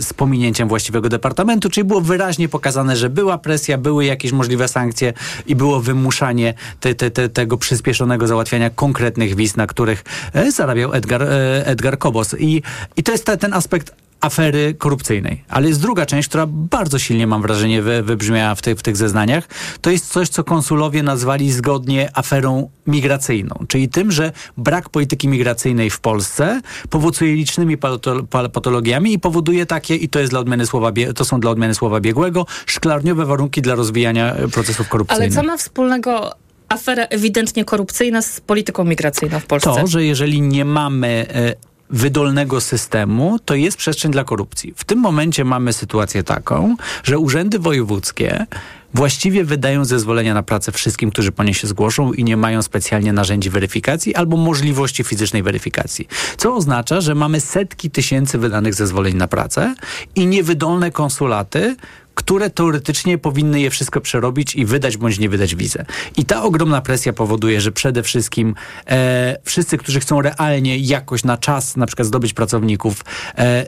z 0.00 0.12
pominięciem 0.16 0.68
właściwego 0.68 1.08
departamentu, 1.08 1.70
czyli 1.70 1.84
było 1.84 2.00
wyraźnie 2.00 2.48
pokazane, 2.48 2.96
że 2.96 3.10
była 3.10 3.38
presja, 3.38 3.78
były 3.78 4.04
jakieś 4.04 4.32
możliwe 4.32 4.68
sankcje 4.68 5.12
i 5.46 5.56
było 5.56 5.80
wymuszanie 5.80 6.54
te, 6.80 6.94
te, 6.94 7.10
te, 7.10 7.28
tego 7.28 7.56
przyspieszonego 7.56 8.26
załatwiania 8.26 8.70
konkretnych 8.70 9.34
wiz, 9.34 9.56
na 9.56 9.66
których 9.66 10.04
e, 10.34 10.52
zarabiał 10.52 10.92
Edgar, 10.92 11.22
e, 11.22 11.66
Edgar 11.66 11.98
Kobos. 11.98 12.34
I, 12.38 12.62
i 12.96 13.02
to 13.02 13.12
jest 13.12 13.26
te, 13.26 13.36
ten 13.36 13.54
aspekt 13.54 13.92
afery 14.22 14.74
korupcyjnej. 14.78 15.44
Ale 15.48 15.68
jest 15.68 15.80
druga 15.80 16.06
część, 16.06 16.28
która 16.28 16.46
bardzo 16.46 16.98
silnie, 16.98 17.26
mam 17.26 17.42
wrażenie, 17.42 17.82
wy, 17.82 18.02
wybrzmiała 18.02 18.54
w, 18.54 18.60
w 18.60 18.82
tych 18.82 18.96
zeznaniach. 18.96 19.48
To 19.80 19.90
jest 19.90 20.12
coś, 20.12 20.28
co 20.28 20.44
konsulowie 20.44 21.02
nazwali 21.02 21.52
zgodnie 21.52 22.10
aferą 22.14 22.70
migracyjną, 22.86 23.54
czyli 23.68 23.88
tym, 23.88 24.12
że 24.12 24.32
brak 24.56 24.88
polityki 24.88 25.28
migracyjnej 25.28 25.90
w 25.90 26.00
Polsce 26.00 26.60
powoduje 26.90 27.34
licznymi 27.34 27.78
pato, 27.78 28.22
pa- 28.30 28.48
patologiami 28.48 29.12
i 29.12 29.18
powoduje 29.18 29.66
takie, 29.66 29.96
i 29.96 30.08
to 30.08 30.18
jest 30.18 30.32
dla 30.32 30.40
odmiany 30.40 30.66
słowa, 30.66 30.92
to 31.16 31.24
są 31.24 31.40
dla 31.40 31.50
odmiany 31.50 31.74
słowa 31.74 32.00
biegłego, 32.00 32.46
szklarniowe 32.66 33.26
warunki 33.26 33.62
dla 33.62 33.74
rozwijania 33.74 34.34
e, 34.34 34.48
procesów 34.48 34.80
Ale 34.80 34.88
korupcyjnych. 34.88 35.34
co 35.34 35.42
ma 35.42 35.56
wspólnego 35.56 36.32
afera 36.68 37.04
ewidentnie 37.04 37.64
korupcyjna 37.64 38.22
z 38.22 38.40
polityką 38.40 38.84
migracyjną 38.84 39.40
w 39.40 39.46
Polsce? 39.46 39.70
to, 39.80 39.86
że 39.86 40.04
jeżeli 40.04 40.42
nie 40.42 40.64
mamy 40.64 41.26
e, 41.34 41.71
wydolnego 41.92 42.60
systemu, 42.60 43.38
to 43.44 43.54
jest 43.54 43.76
przestrzeń 43.76 44.12
dla 44.12 44.24
korupcji. 44.24 44.74
W 44.76 44.84
tym 44.84 44.98
momencie 44.98 45.44
mamy 45.44 45.72
sytuację 45.72 46.22
taką, 46.22 46.76
że 47.04 47.18
urzędy 47.18 47.58
wojewódzkie 47.58 48.46
właściwie 48.94 49.44
wydają 49.44 49.84
zezwolenia 49.84 50.34
na 50.34 50.42
pracę 50.42 50.72
wszystkim, 50.72 51.10
którzy 51.10 51.32
po 51.32 51.44
nie 51.44 51.54
się 51.54 51.66
zgłoszą 51.66 52.12
i 52.12 52.24
nie 52.24 52.36
mają 52.36 52.62
specjalnie 52.62 53.12
narzędzi 53.12 53.50
weryfikacji 53.50 54.14
albo 54.14 54.36
możliwości 54.36 55.04
fizycznej 55.04 55.42
weryfikacji. 55.42 56.08
Co 56.36 56.54
oznacza, 56.54 57.00
że 57.00 57.14
mamy 57.14 57.40
setki 57.40 57.90
tysięcy 57.90 58.38
wydanych 58.38 58.74
zezwoleń 58.74 59.16
na 59.16 59.28
pracę 59.28 59.74
i 60.14 60.26
niewydolne 60.26 60.90
konsulaty, 60.90 61.76
które 62.14 62.50
teoretycznie 62.50 63.18
powinny 63.18 63.60
je 63.60 63.70
wszystko 63.70 64.00
przerobić 64.00 64.54
i 64.54 64.64
wydać 64.64 64.96
bądź 64.96 65.18
nie 65.18 65.28
wydać 65.28 65.54
wizę. 65.54 65.84
I 66.16 66.24
ta 66.24 66.42
ogromna 66.42 66.80
presja 66.80 67.12
powoduje, 67.12 67.60
że 67.60 67.72
przede 67.72 68.02
wszystkim 68.02 68.54
e, 68.86 69.36
wszyscy, 69.44 69.78
którzy 69.78 70.00
chcą 70.00 70.22
realnie 70.22 70.78
jakoś 70.78 71.24
na 71.24 71.36
czas 71.36 71.76
na 71.76 71.86
przykład 71.86 72.08
zdobyć 72.08 72.32
pracowników, 72.32 73.04
e, 73.38 73.66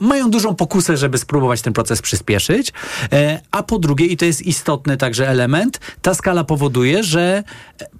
mają 0.00 0.30
dużą 0.30 0.54
pokusę, 0.54 0.96
żeby 0.96 1.18
spróbować 1.18 1.62
ten 1.62 1.72
proces 1.72 2.02
przyspieszyć. 2.02 2.72
E, 3.12 3.40
a 3.50 3.62
po 3.62 3.78
drugie, 3.78 4.06
i 4.06 4.16
to 4.16 4.24
jest 4.24 4.42
istotny 4.42 4.96
także 4.96 5.28
element, 5.28 5.80
ta 6.02 6.14
skala 6.14 6.44
powoduje, 6.44 7.04
że 7.04 7.42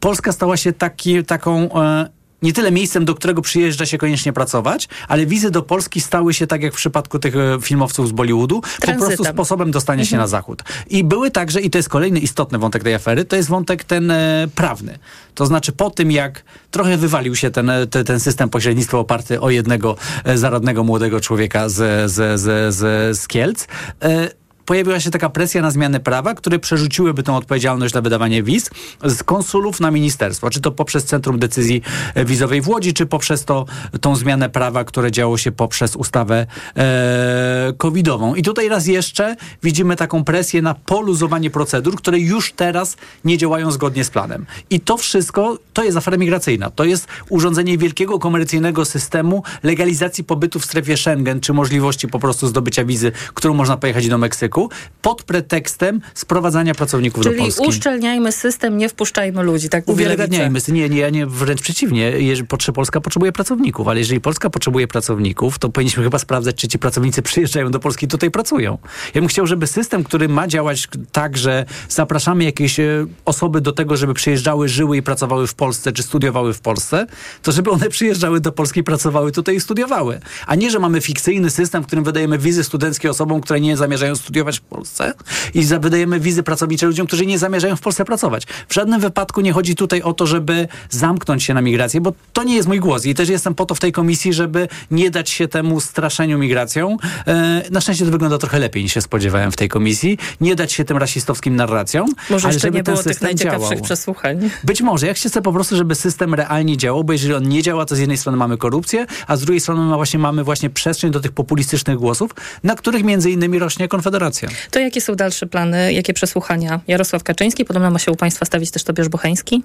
Polska 0.00 0.32
stała 0.32 0.56
się 0.56 0.72
taki, 0.72 1.25
taką 1.25 1.82
e, 1.82 2.08
nie 2.42 2.52
tyle 2.52 2.73
miejscem, 2.73 3.04
do 3.04 3.14
którego 3.14 3.42
przyjeżdża 3.42 3.87
się 3.87 3.99
koniecznie 3.99 4.32
pracować, 4.32 4.88
ale 5.09 5.26
wizy 5.26 5.50
do 5.50 5.62
Polski 5.62 6.00
stały 6.00 6.35
się, 6.35 6.47
tak 6.47 6.62
jak 6.62 6.73
w 6.73 6.76
przypadku 6.76 7.18
tych 7.18 7.37
e, 7.37 7.59
filmowców 7.62 8.09
z 8.09 8.12
Bollywoodu, 8.12 8.61
po 8.87 8.92
prostu 8.92 9.25
sposobem 9.25 9.70
dostania 9.70 10.02
mhm. 10.02 10.11
się 10.11 10.16
na 10.16 10.26
zachód. 10.26 10.62
I 10.90 11.04
były 11.04 11.30
także, 11.30 11.61
i 11.61 11.70
to 11.70 11.78
jest 11.78 11.88
kolejny 11.88 12.20
istotny 12.20 12.59
wątek 12.59 12.82
tej 12.82 12.94
afery, 12.94 13.25
to 13.25 13.37
jest 13.37 13.49
wątek 13.49 13.85
ten 13.85 14.11
e, 14.11 14.49
prawny. 14.54 14.99
To 15.35 15.47
znaczy 15.47 15.73
po 15.73 15.90
tym, 15.90 16.12
jak 16.12 16.44
trochę 16.70 16.97
wywalił 16.97 17.37
się 17.37 17.50
ten, 17.50 17.70
e, 17.70 17.87
te, 17.87 18.04
ten 18.04 18.20
system 18.20 18.49
pośrednictwa 18.49 18.99
oparty 18.99 19.40
o 19.40 19.50
jednego 19.50 19.97
e, 20.25 20.38
zaradnego 20.38 20.85
młodego 20.85 21.20
człowieka 21.20 21.68
z, 21.68 22.11
z, 22.11 22.40
z, 22.40 22.75
z, 22.75 23.18
z 23.18 23.28
Kielc, 23.28 23.66
e, 24.02 24.39
pojawiła 24.70 25.00
się 25.00 25.10
taka 25.10 25.30
presja 25.30 25.62
na 25.62 25.70
zmianę 25.70 26.00
prawa, 26.00 26.34
które 26.34 26.58
przerzuciłyby 26.58 27.22
tą 27.22 27.36
odpowiedzialność 27.36 27.94
za 27.94 28.02
wydawanie 28.02 28.42
wiz 28.42 28.70
z 29.04 29.22
konsulów 29.22 29.80
na 29.80 29.90
ministerstwo, 29.90 30.50
czy 30.50 30.60
to 30.60 30.72
poprzez 30.72 31.04
Centrum 31.04 31.38
Decyzji 31.38 31.82
Wizowej 32.26 32.60
w 32.60 32.68
Łodzi, 32.68 32.94
czy 32.94 33.06
poprzez 33.06 33.44
to, 33.44 33.64
tą 34.00 34.16
zmianę 34.16 34.50
prawa, 34.50 34.84
które 34.84 35.10
działo 35.10 35.38
się 35.38 35.52
poprzez 35.52 35.96
ustawę 35.96 36.46
e, 36.76 37.72
covidową. 37.78 38.34
I 38.34 38.42
tutaj 38.42 38.68
raz 38.68 38.86
jeszcze 38.86 39.36
widzimy 39.62 39.96
taką 39.96 40.24
presję 40.24 40.62
na 40.62 40.74
poluzowanie 40.74 41.50
procedur, 41.50 41.96
które 41.96 42.18
już 42.18 42.52
teraz 42.52 42.96
nie 43.24 43.38
działają 43.38 43.70
zgodnie 43.70 44.04
z 44.04 44.10
planem. 44.10 44.46
I 44.70 44.80
to 44.80 44.96
wszystko 44.96 45.58
to 45.72 45.84
jest 45.84 45.96
afera 45.96 46.16
migracyjna. 46.16 46.70
To 46.70 46.84
jest 46.84 47.06
urządzenie 47.28 47.78
wielkiego 47.78 48.18
komercyjnego 48.18 48.84
systemu 48.84 49.42
legalizacji 49.62 50.24
pobytu 50.24 50.60
w 50.60 50.64
strefie 50.64 50.96
Schengen, 50.96 51.40
czy 51.40 51.52
możliwości 51.52 52.08
po 52.08 52.18
prostu 52.18 52.46
zdobycia 52.46 52.84
wizy, 52.84 53.12
którą 53.34 53.54
można 53.54 53.76
pojechać 53.76 54.08
do 54.08 54.18
Meksyku 54.18 54.59
pod 55.02 55.22
pretekstem 55.22 56.00
sprowadzania 56.14 56.74
pracowników 56.74 57.22
Czyli 57.22 57.36
do 57.36 57.42
Polski. 57.42 57.60
Czyli 57.60 57.68
uszczelniajmy 57.68 58.32
system, 58.32 58.78
nie 58.78 58.88
wpuszczajmy 58.88 59.42
ludzi, 59.42 59.68
tak 59.68 59.88
Uwiarygadniajmy. 59.88 60.60
Nie, 60.68 60.88
nie, 60.88 61.10
nie, 61.10 61.26
wręcz 61.26 61.60
przeciwnie. 61.60 62.02
Jeżeli 62.02 62.48
Polska 62.74 63.00
potrzebuje 63.00 63.32
pracowników, 63.32 63.88
ale 63.88 63.98
jeżeli 63.98 64.20
Polska 64.20 64.50
potrzebuje 64.50 64.88
pracowników, 64.88 65.58
to 65.58 65.68
powinniśmy 65.68 66.02
chyba 66.02 66.18
sprawdzać, 66.18 66.56
czy 66.56 66.68
ci 66.68 66.78
pracownicy 66.78 67.22
przyjeżdżają 67.30 67.70
do 67.70 67.80
Polski 67.80 68.06
i 68.06 68.08
tutaj 68.08 68.30
pracują. 68.30 68.78
Ja 69.14 69.20
bym 69.20 69.28
chciał, 69.28 69.46
żeby 69.46 69.66
system, 69.66 70.04
który 70.04 70.28
ma 70.28 70.48
działać 70.48 70.88
tak, 71.12 71.38
że 71.38 71.64
zapraszamy 71.88 72.44
jakieś 72.44 72.80
e, 72.80 73.06
osoby 73.24 73.60
do 73.60 73.72
tego, 73.72 73.96
żeby 73.96 74.14
przyjeżdżały, 74.14 74.68
żyły 74.68 74.96
i 74.96 75.02
pracowały 75.02 75.46
w 75.46 75.54
Polsce, 75.54 75.92
czy 75.92 76.02
studiowały 76.02 76.54
w 76.54 76.60
Polsce, 76.60 77.06
to 77.42 77.52
żeby 77.52 77.70
one 77.70 77.88
przyjeżdżały 77.88 78.40
do 78.40 78.52
Polski, 78.52 78.84
pracowały 78.84 79.32
tutaj 79.32 79.56
i 79.56 79.60
studiowały. 79.60 80.20
A 80.46 80.54
nie, 80.54 80.70
że 80.70 80.78
mamy 80.78 81.00
fikcyjny 81.00 81.50
system, 81.50 81.82
w 81.82 81.86
którym 81.86 82.04
wydajemy 82.04 82.38
wizy 82.38 82.64
studenckie 82.64 83.10
osobom, 83.10 83.40
które 83.40 83.60
nie 83.60 83.76
zamierzają 83.76 84.16
studiować 84.16 84.50
w 84.57 84.62
Polsce 84.62 85.14
i 85.54 85.64
wydajemy 85.64 86.21
wizy 86.21 86.42
pracownicze 86.42 86.87
ludziom, 86.87 87.07
którzy 87.07 87.26
nie 87.26 87.38
zamierzają 87.38 87.76
w 87.76 87.80
Polsce 87.80 88.04
pracować. 88.04 88.47
W 88.69 88.75
żadnym 88.75 89.00
wypadku 89.00 89.40
nie 89.40 89.52
chodzi 89.52 89.76
tutaj 89.76 90.02
o 90.02 90.12
to, 90.12 90.26
żeby 90.26 90.69
zamknąć 90.90 91.42
się 91.42 91.54
na 91.54 91.62
migrację, 91.62 92.00
bo 92.00 92.12
to 92.33 92.42
nie 92.42 92.57
jest 92.57 92.69
mój 92.69 92.80
głos 92.80 93.07
i 93.07 93.14
też 93.14 93.28
jestem 93.28 93.54
po 93.54 93.66
to 93.66 93.75
w 93.75 93.80
tej 93.80 93.92
komisji, 93.92 94.33
żeby 94.33 94.69
nie 94.90 95.11
dać 95.11 95.30
się 95.30 95.49
temu 95.49 95.80
straszeniu 95.80 96.38
migracją. 96.38 96.97
E, 97.26 97.62
na 97.71 97.80
szczęście 97.80 98.04
to 98.04 98.11
wygląda 98.11 98.38
trochę 98.38 98.59
lepiej 98.59 98.83
niż 98.83 98.95
się 98.95 99.00
spodziewałem 99.00 99.52
w 99.52 99.57
tej 99.57 99.69
komisji. 99.69 100.19
Nie 100.40 100.57
dać 100.57 100.73
się 100.73 100.85
tym 100.85 100.97
rasistowskim 100.97 101.57
narracjom. 101.57 102.09
Może 102.30 102.47
ale 102.47 102.54
jeszcze 102.54 102.69
żeby 102.69 102.76
nie 102.76 102.83
było 102.83 103.02
tych 103.02 103.21
najciekawszych 103.21 103.71
działał. 103.71 103.85
przesłuchań. 103.85 104.50
Być 104.64 104.83
może. 104.83 105.07
Ja 105.07 105.14
chcę 105.14 105.42
po 105.42 105.52
prostu, 105.52 105.76
żeby 105.76 105.95
system 105.95 106.35
realnie 106.35 106.76
działał, 106.76 107.04
bo 107.04 107.12
jeżeli 107.12 107.35
on 107.35 107.49
nie 107.49 107.62
działa, 107.62 107.87
to 107.87 107.97
z 107.97 107.99
jednej 107.99 108.19
strony 108.19 108.38
mamy 108.38 108.57
korupcję, 108.57 109.07
a 109.26 109.37
z 109.37 109.40
drugiej 109.40 109.61
strony 109.61 109.95
właśnie, 109.95 110.19
mamy 110.19 110.45
właśnie 110.45 110.71
przestrzeń 110.71 111.11
do 111.11 111.21
tych 111.21 111.33
populistycznych 111.33 111.97
głosów, 111.97 112.30
na 112.64 112.75
których 112.75 113.04
między 113.04 113.30
innymi 113.30 113.59
rośnie 113.59 113.88
Konfederacja. 113.88 114.29
To 114.70 114.78
jakie 114.78 115.00
są 115.00 115.14
dalsze 115.14 115.46
plany, 115.46 115.92
jakie 115.92 116.14
przesłuchania? 116.14 116.80
Jarosław 116.88 117.22
Kaczyński, 117.22 117.64
podobno 117.64 117.90
ma 117.90 117.99
się 117.99 118.12
u 118.12 118.16
państwa 118.16 118.44
stawić 118.44 118.70
też 118.70 118.84
Tobiasz 118.84 119.08
Bocheński? 119.08 119.62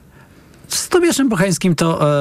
Z 0.67 0.89
Tobiaszem 0.89 1.29
Bochańskim 1.29 1.75
to, 1.75 2.11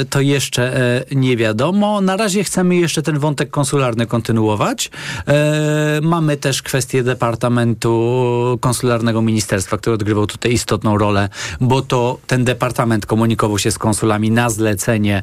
e, 0.00 0.04
to 0.04 0.20
jeszcze 0.20 0.76
e, 0.76 1.04
nie 1.14 1.36
wiadomo. 1.36 2.00
Na 2.00 2.16
razie 2.16 2.44
chcemy 2.44 2.76
jeszcze 2.76 3.02
ten 3.02 3.18
wątek 3.18 3.50
konsularny 3.50 4.06
kontynuować. 4.06 4.90
E, 5.28 6.00
mamy 6.02 6.36
też 6.36 6.62
kwestię 6.62 7.02
Departamentu 7.02 8.58
Konsularnego 8.60 9.22
Ministerstwa, 9.22 9.78
który 9.78 9.94
odgrywał 9.94 10.26
tutaj 10.26 10.52
istotną 10.52 10.98
rolę, 10.98 11.28
bo 11.60 11.82
to 11.82 12.18
ten 12.26 12.44
departament 12.44 13.06
komunikował 13.06 13.58
się 13.58 13.70
z 13.70 13.78
konsulami 13.78 14.30
na 14.30 14.50
zlecenie, 14.50 15.22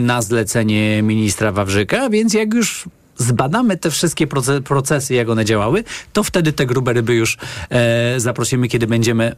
na 0.00 0.22
zlecenie 0.22 1.02
ministra 1.02 1.52
Wawrzyka, 1.52 2.10
więc 2.10 2.34
jak 2.34 2.54
już 2.54 2.88
zbadamy 3.18 3.76
te 3.76 3.90
wszystkie 3.90 4.26
procesy, 4.64 5.14
jak 5.14 5.28
one 5.28 5.44
działały, 5.44 5.84
to 6.12 6.22
wtedy 6.22 6.52
te 6.52 6.66
grube 6.66 6.92
ryby 6.92 7.14
już 7.14 7.36
e, 7.70 8.20
zaprosimy, 8.20 8.68
kiedy 8.68 8.86
będziemy 8.86 9.36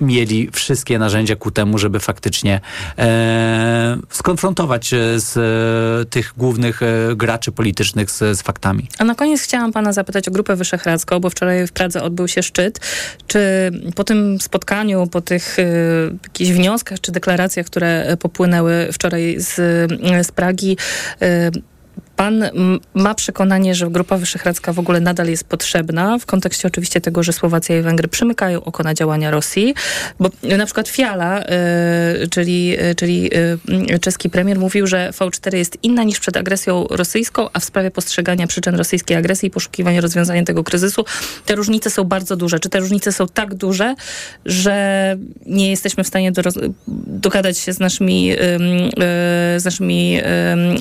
mieli 0.00 0.50
wszystkie 0.52 0.98
narzędzia 0.98 1.36
ku 1.36 1.50
temu, 1.50 1.78
żeby 1.78 2.00
faktycznie 2.00 2.60
e, 2.98 3.96
skonfrontować 4.10 4.90
z 5.16 5.36
e, 5.36 6.10
tych 6.10 6.32
głównych 6.36 6.82
e, 6.82 7.16
graczy 7.16 7.52
politycznych 7.52 8.10
z, 8.10 8.18
z, 8.18 8.42
faktami. 8.42 8.88
A 8.98 9.04
na 9.04 9.14
koniec 9.14 9.42
chciałam 9.42 9.72
pana 9.72 9.92
zapytać 9.92 10.28
o 10.28 10.30
Grupę 10.30 10.56
Wyszehradzką, 10.56 11.20
bo 11.20 11.30
wczoraj 11.30 11.66
w 11.66 11.72
Pradze 11.72 12.02
odbył 12.02 12.28
się 12.28 12.42
szczyt. 12.42 12.80
Czy 13.26 13.40
po 13.94 14.04
tym 14.04 14.40
spotkaniu, 14.40 15.06
po 15.06 15.20
tych 15.20 15.58
e, 15.58 15.64
jakichś 16.24 16.50
wnioskach 16.50 17.00
czy 17.00 17.12
deklaracjach, 17.12 17.66
które 17.66 18.16
popłynęły 18.20 18.88
wczoraj 18.92 19.36
z, 19.38 19.54
z 20.26 20.32
Pragi, 20.32 20.76
e, 21.22 21.50
Pan 22.16 22.44
ma 22.94 23.14
przekonanie, 23.14 23.74
że 23.74 23.90
Grupa 23.90 24.18
Wyszehradzka 24.18 24.72
w 24.72 24.78
ogóle 24.78 25.00
nadal 25.00 25.28
jest 25.28 25.44
potrzebna, 25.44 26.18
w 26.18 26.26
kontekście 26.26 26.68
oczywiście 26.68 27.00
tego, 27.00 27.22
że 27.22 27.32
Słowacja 27.32 27.78
i 27.78 27.82
Węgry 27.82 28.08
przymykają 28.08 28.64
oko 28.64 28.82
na 28.82 28.94
działania 28.94 29.30
Rosji, 29.30 29.74
bo 30.20 30.30
na 30.58 30.64
przykład 30.66 30.88
Fiala, 30.88 31.42
y, 31.42 32.28
czyli, 32.28 32.76
y, 32.80 32.94
czyli 32.94 33.30
y, 33.94 33.98
czeski 33.98 34.30
premier, 34.30 34.58
mówił, 34.58 34.86
że 34.86 35.10
V4 35.10 35.56
jest 35.56 35.78
inna 35.82 36.02
niż 36.02 36.20
przed 36.20 36.36
agresją 36.36 36.86
rosyjską, 36.90 37.48
a 37.52 37.60
w 37.60 37.64
sprawie 37.64 37.90
postrzegania 37.90 38.46
przyczyn 38.46 38.74
rosyjskiej 38.74 39.16
agresji 39.16 39.46
i 39.46 39.50
poszukiwania 39.50 40.00
rozwiązania 40.00 40.44
tego 40.44 40.64
kryzysu, 40.64 41.04
te 41.46 41.54
różnice 41.54 41.90
są 41.90 42.04
bardzo 42.04 42.36
duże. 42.36 42.60
Czy 42.60 42.68
te 42.68 42.80
różnice 42.80 43.12
są 43.12 43.28
tak 43.28 43.54
duże, 43.54 43.94
że 44.46 45.16
nie 45.46 45.70
jesteśmy 45.70 46.04
w 46.04 46.06
stanie 46.06 46.32
do, 46.32 46.42
dogadać 47.06 47.58
się 47.58 47.72
z 47.72 47.80
naszymi, 47.80 48.32
z 49.56 49.64
naszymi 49.64 50.20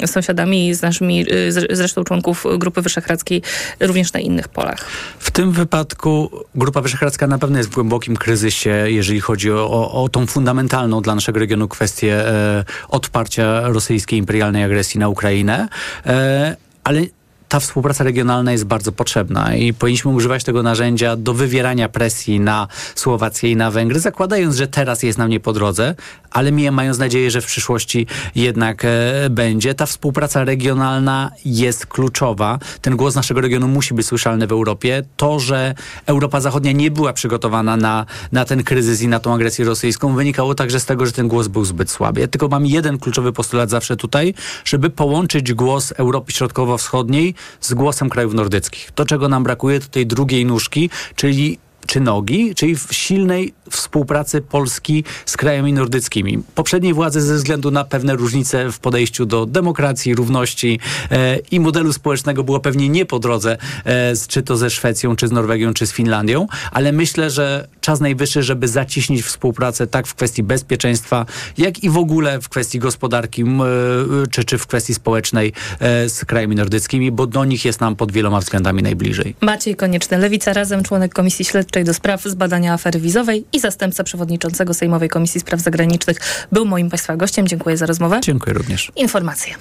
sąsiadami, 0.06 0.74
z 0.74 0.82
naszymi 0.82 1.23
Y, 1.32 1.76
zresztą 1.76 2.04
członków 2.04 2.46
Grupy 2.58 2.82
Wyszehradzkiej 2.82 3.42
również 3.80 4.14
na 4.14 4.20
innych 4.20 4.48
polach. 4.48 4.86
W 5.20 5.32
tym 5.32 5.52
wypadku 5.52 6.30
Grupa 6.56 6.82
Wyszehradzka 6.82 7.28
na 7.28 7.38
pewno 7.38 7.58
jest 7.58 7.70
w 7.70 7.74
głębokim 7.74 8.18
kryzysie, 8.18 8.86
jeżeli 8.86 9.22
chodzi 9.22 9.52
o, 9.52 9.72
o, 9.72 10.04
o 10.04 10.10
tą 10.10 10.28
fundamentalną 10.28 11.02
dla 11.02 11.16
naszego 11.16 11.40
regionu 11.40 11.68
kwestię 11.68 12.28
e, 12.28 12.66
odparcia 12.90 13.62
rosyjskiej 13.62 14.20
imperialnej 14.20 14.64
agresji 14.64 15.00
na 15.00 15.10
Ukrainę. 15.10 15.68
E, 16.06 16.58
ale 16.84 17.02
ta 17.54 17.60
współpraca 17.60 18.04
regionalna 18.04 18.52
jest 18.52 18.66
bardzo 18.66 18.92
potrzebna 18.92 19.56
i 19.56 19.74
powinniśmy 19.74 20.12
używać 20.12 20.44
tego 20.44 20.64
narzędzia 20.64 21.16
do 21.16 21.34
wywierania 21.34 21.90
presji 21.90 22.40
na 22.40 22.68
Słowację 22.96 23.52
i 23.52 23.56
na 23.56 23.72
Węgry, 23.72 24.00
zakładając, 24.00 24.56
że 24.56 24.68
teraz 24.68 25.04
jest 25.04 25.18
nam 25.18 25.30
nie 25.30 25.40
po 25.40 25.54
drodze, 25.54 25.96
ale 26.32 26.52
mając 26.72 26.98
nadzieję, 26.98 27.32
że 27.32 27.42
w 27.42 27.46
przyszłości 27.46 28.08
jednak 28.36 28.86
e, 28.86 29.30
będzie. 29.30 29.74
Ta 29.74 29.86
współpraca 29.86 30.44
regionalna 30.44 31.32
jest 31.46 31.86
kluczowa. 31.86 32.60
Ten 32.82 32.98
głos 32.98 33.16
naszego 33.16 33.42
regionu 33.42 33.68
musi 33.68 33.94
być 33.94 34.06
słyszalny 34.06 34.48
w 34.48 34.52
Europie. 34.52 35.04
To, 35.18 35.40
że 35.40 35.76
Europa 36.06 36.42
Zachodnia 36.42 36.72
nie 36.72 36.92
była 36.92 37.14
przygotowana 37.14 37.78
na, 37.78 38.06
na 38.32 38.46
ten 38.46 38.64
kryzys 38.64 39.02
i 39.02 39.08
na 39.08 39.20
tą 39.20 39.34
agresję 39.34 39.66
rosyjską, 39.66 40.16
wynikało 40.16 40.56
także 40.56 40.80
z 40.80 40.86
tego, 40.86 41.06
że 41.06 41.12
ten 41.12 41.28
głos 41.28 41.48
był 41.48 41.66
zbyt 41.66 41.92
słaby. 41.92 42.22
Ja 42.22 42.28
tylko 42.28 42.48
mam 42.48 42.66
jeden 42.66 42.98
kluczowy 42.98 43.34
postulat 43.34 43.70
zawsze 43.70 43.98
tutaj, 43.98 44.34
żeby 44.66 44.90
połączyć 44.90 45.54
głos 45.54 45.92
Europy 45.92 46.32
Środkowo-Wschodniej 46.32 47.36
z 47.62 47.74
głosem 47.74 48.10
krajów 48.10 48.34
nordyckich. 48.34 48.92
To, 48.92 49.06
czego 49.06 49.28
nam 49.28 49.44
brakuje, 49.44 49.80
to 49.80 49.88
tej 49.88 50.08
drugiej 50.08 50.46
nóżki, 50.46 50.90
czyli 51.16 51.58
czy 51.88 52.00
nogi, 52.00 52.56
czyli 52.56 52.76
w 52.76 52.88
silnej 52.92 53.54
współpracy 53.70 54.42
Polski 54.42 55.04
z 55.26 55.38
krajami 55.38 55.74
nordyckimi. 55.74 56.44
Poprzedniej 56.56 56.94
władzy 56.94 57.22
ze 57.22 57.36
względu 57.36 57.72
na 57.72 57.84
pewne 57.84 58.16
różnice 58.16 58.72
w 58.72 58.80
podejściu 58.80 59.26
do 59.26 59.46
demokracji, 59.46 60.16
równości 60.16 60.80
e, 61.12 61.38
i 61.52 61.60
modelu 61.60 61.94
społecznego 61.94 62.44
było 62.44 62.60
pewnie 62.60 62.90
nie 62.90 63.06
po 63.06 63.20
drodze, 63.20 63.58
e, 63.86 64.14
czy 64.28 64.44
to 64.44 64.58
ze 64.58 64.70
Szwecją, 64.70 65.16
czy 65.16 65.28
z 65.28 65.32
Norwegią, 65.32 65.74
czy 65.74 65.88
z 65.88 65.92
Finlandią, 65.92 66.48
ale 66.72 66.92
myślę, 66.92 67.30
że 67.30 67.68
czas 67.82 68.00
najwyższy, 68.00 68.44
żeby 68.44 68.68
zaciśnić 68.68 69.24
współpracę 69.24 69.88
tak 69.88 70.08
w 70.08 70.16
kwestii 70.16 70.44
bezpieczeństwa, 70.44 71.26
jak 71.58 71.84
i 71.84 71.90
w 71.90 71.98
ogóle 71.98 72.42
w 72.42 72.50
kwestii 72.50 72.80
gospodarki, 72.80 73.42
e, 73.42 73.46
czy, 74.32 74.44
czy 74.44 74.58
w 74.58 74.68
kwestii 74.68 74.94
społecznej 74.94 75.54
e, 75.80 76.10
z 76.10 76.26
krajami 76.26 76.56
nordyckimi, 76.56 77.12
bo 77.12 77.28
do 77.28 77.46
nich 77.46 77.66
jest 77.66 77.82
nam 77.82 77.96
pod 77.96 78.12
wieloma 78.12 78.40
względami 78.40 78.84
najbliżej. 78.84 79.36
Maciej 79.42 79.76
Konieczny, 79.76 80.18
Lewica 80.18 80.54
Razem, 80.54 80.84
członek 80.84 81.14
Komisji 81.14 81.46
Śledczej 81.74 81.86
do 81.86 81.94
spraw 81.94 82.24
zbadania 82.24 82.74
afery 82.74 83.00
wizowej 83.00 83.46
i 83.54 83.60
zastępca 83.60 84.04
przewodniczącego 84.04 84.74
Sejmowej 84.74 85.10
Komisji 85.10 85.40
Spraw 85.40 85.62
Zagranicznych 85.62 86.18
był 86.52 86.66
moim 86.66 86.90
Państwa 86.90 87.18
gościem. 87.18 87.48
Dziękuję 87.48 87.78
za 87.78 87.86
rozmowę. 87.86 88.20
Dziękuję 88.24 88.54
również. 88.54 88.92
Informacje. 88.96 89.56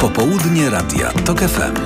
Popołudnie 0.00 0.70
Radia 0.70 1.12
TOK 1.24 1.40
FM. 1.40 1.76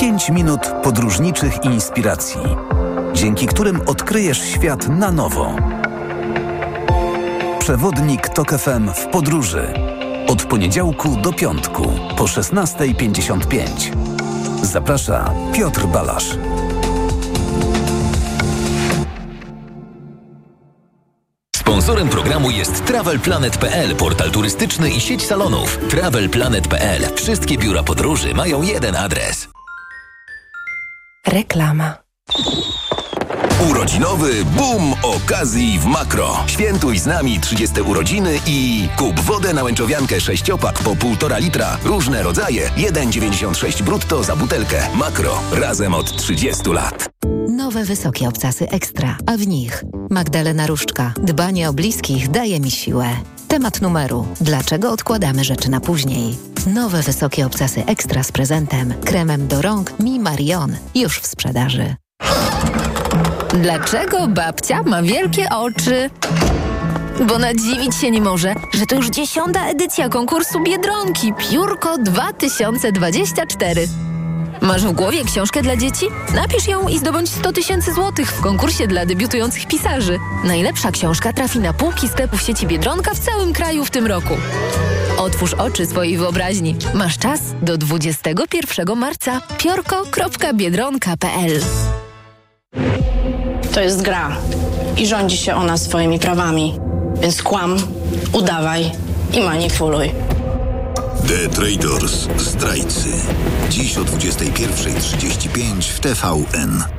Pięć 0.00 0.30
minut 0.30 0.60
podróżniczych 0.82 1.64
inspiracji, 1.64 2.40
dzięki 3.14 3.46
którym 3.46 3.80
odkryjesz 3.80 4.38
świat 4.38 4.88
na 4.88 5.12
nowo. 5.12 5.56
Przewodnik 7.58 8.28
TOK 8.28 8.50
FM 8.50 8.88
w 8.94 9.06
podróży. 9.06 9.95
Od 10.26 10.42
poniedziałku 10.42 11.16
do 11.16 11.32
piątku 11.32 11.92
po 12.16 12.24
16.55. 12.24 13.66
Zaprasza 14.62 15.34
Piotr 15.54 15.86
Balasz. 15.86 16.36
Sponsorem 21.56 22.08
programu 22.08 22.50
jest 22.50 22.84
TravelPlanet.pl, 22.84 23.96
portal 23.96 24.30
turystyczny 24.30 24.90
i 24.90 25.00
sieć 25.00 25.26
salonów. 25.26 25.78
TravelPlanet.pl. 25.90 27.02
Wszystkie 27.14 27.58
biura 27.58 27.82
podróży 27.82 28.34
mają 28.34 28.62
jeden 28.62 28.96
adres. 28.96 29.48
Reklama. 31.26 31.94
Urodzinowy 33.60 34.44
boom 34.44 34.94
okazji 35.02 35.78
w 35.78 35.84
Makro. 35.84 36.36
Świętuj 36.46 36.98
z 36.98 37.06
nami 37.06 37.40
30 37.40 37.80
urodziny 37.80 38.38
i 38.46 38.88
kup 38.96 39.20
wodę 39.20 39.52
na 39.52 39.62
łęczowiankę 39.62 40.20
sześciopak 40.20 40.78
po 40.78 40.90
1,5 40.90 41.40
litra. 41.40 41.78
Różne 41.84 42.22
rodzaje. 42.22 42.70
1,96 42.70 43.82
brutto 43.82 44.24
za 44.24 44.36
butelkę. 44.36 44.88
Makro. 44.94 45.38
Razem 45.52 45.94
od 45.94 46.16
30 46.16 46.70
lat. 46.70 47.08
Nowe 47.48 47.84
wysokie 47.84 48.28
obcasy 48.28 48.68
ekstra, 48.68 49.16
a 49.26 49.36
w 49.36 49.46
nich 49.46 49.84
Magdalena 50.10 50.66
Różczka. 50.66 51.14
Dbanie 51.22 51.68
o 51.68 51.72
bliskich 51.72 52.30
daje 52.30 52.60
mi 52.60 52.70
siłę. 52.70 53.08
Temat 53.48 53.82
numeru. 53.82 54.26
Dlaczego 54.40 54.92
odkładamy 54.92 55.44
rzeczy 55.44 55.70
na 55.70 55.80
później? 55.80 56.36
Nowe 56.66 57.02
wysokie 57.02 57.46
obcasy 57.46 57.84
ekstra 57.86 58.22
z 58.22 58.32
prezentem. 58.32 58.94
Kremem 59.04 59.48
do 59.48 59.62
rąk 59.62 60.00
Mi 60.00 60.20
Marion. 60.20 60.76
Już 60.94 61.20
w 61.20 61.26
sprzedaży. 61.26 61.96
Dlaczego 63.54 64.26
babcia 64.26 64.82
ma 64.82 65.02
wielkie 65.02 65.48
oczy? 65.50 66.10
Bo 67.28 67.38
nadziwić 67.38 67.96
się 67.96 68.10
nie 68.10 68.20
może, 68.20 68.54
że 68.74 68.86
to 68.86 68.96
już 68.96 69.06
dziesiąta 69.06 69.68
edycja 69.68 70.08
konkursu 70.08 70.62
Biedronki 70.62 71.32
Piórko 71.32 71.98
2024. 71.98 73.88
Masz 74.60 74.84
w 74.84 74.92
głowie 74.92 75.24
książkę 75.24 75.62
dla 75.62 75.76
dzieci? 75.76 76.06
Napisz 76.34 76.68
ją 76.68 76.88
i 76.88 76.98
zdobądź 76.98 77.30
100 77.30 77.52
tysięcy 77.52 77.92
złotych 77.92 78.32
w 78.32 78.40
konkursie 78.40 78.86
dla 78.86 79.06
debiutujących 79.06 79.66
pisarzy. 79.66 80.18
Najlepsza 80.44 80.90
książka 80.90 81.32
trafi 81.32 81.58
na 81.58 81.72
półki 81.72 82.08
sklepów 82.08 82.42
sieci 82.42 82.66
Biedronka 82.66 83.14
w 83.14 83.18
całym 83.18 83.52
kraju 83.52 83.84
w 83.84 83.90
tym 83.90 84.06
roku. 84.06 84.34
Otwórz 85.18 85.54
oczy 85.54 85.86
swojej 85.86 86.18
wyobraźni. 86.18 86.76
Masz 86.94 87.18
czas 87.18 87.40
do 87.62 87.78
21 87.78 88.96
marca. 88.96 89.40
piorko.biedronka.pl 89.58 91.60
To 93.76 93.80
jest 93.80 94.02
gra 94.02 94.36
i 94.96 95.06
rządzi 95.06 95.36
się 95.36 95.54
ona 95.54 95.76
swoimi 95.76 96.18
prawami. 96.18 96.78
Więc 97.20 97.42
kłam, 97.42 97.76
udawaj 98.32 98.92
i 99.32 99.40
manipuluj. 99.40 100.10
The 101.28 101.48
Traders. 101.48 102.28
Zdrajcy. 102.38 103.08
Dziś 103.70 103.98
o 103.98 104.00
21.35 104.00 105.82
w 105.82 106.00
TVN. 106.00 106.95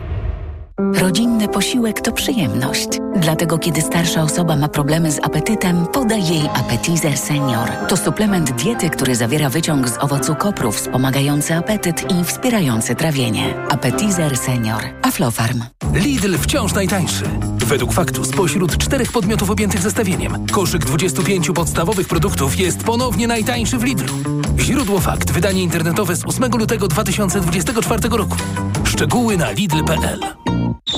Rodzinny 0.94 1.48
posiłek 1.48 2.02
to 2.02 2.12
przyjemność. 2.12 2.88
Dlatego 3.16 3.58
kiedy 3.58 3.82
starsza 3.82 4.22
osoba 4.24 4.56
ma 4.56 4.68
problemy 4.68 5.12
z 5.12 5.20
apetytem, 5.20 5.88
podaj 5.94 6.28
jej 6.28 6.48
Appetizer 6.54 7.18
Senior. 7.18 7.70
To 7.88 7.98
suplement 7.98 8.52
diety, 8.52 8.90
który 8.90 9.16
zawiera 9.16 9.50
wyciąg 9.50 9.90
z 9.90 9.98
owocu 9.98 10.36
kopru 10.36 10.72
wspomagający 10.72 11.56
apetyt 11.56 12.12
i 12.12 12.24
wspierający 12.24 12.96
trawienie. 12.96 13.54
Appetizer 13.70 14.38
Senior. 14.38 14.84
Aflofarm. 15.02 15.64
Lidl 15.94 16.38
wciąż 16.38 16.74
najtańszy. 16.74 17.24
Według 17.66 17.94
faktu 17.94 18.26
spośród 18.26 18.78
czterech 18.78 19.12
podmiotów 19.12 19.50
objętych 19.50 19.82
zestawieniem, 19.82 20.48
koszyk 20.48 20.86
25 20.86 21.52
podstawowych 21.56 22.08
produktów 22.08 22.60
jest 22.60 22.84
ponownie 22.84 23.28
najtańszy 23.28 23.78
w 23.78 23.84
Lidlu. 23.84 24.14
Źródło 24.60 25.00
fakt. 25.00 25.32
Wydanie 25.32 25.64
internetowe 25.64 26.16
z 26.16 26.26
8 26.26 26.52
lutego 26.52 26.88
2024 26.88 28.10
roku. 28.10 28.38
Szczegóły 28.84 29.38
na 29.38 29.52
lidl.pl. 29.52 30.20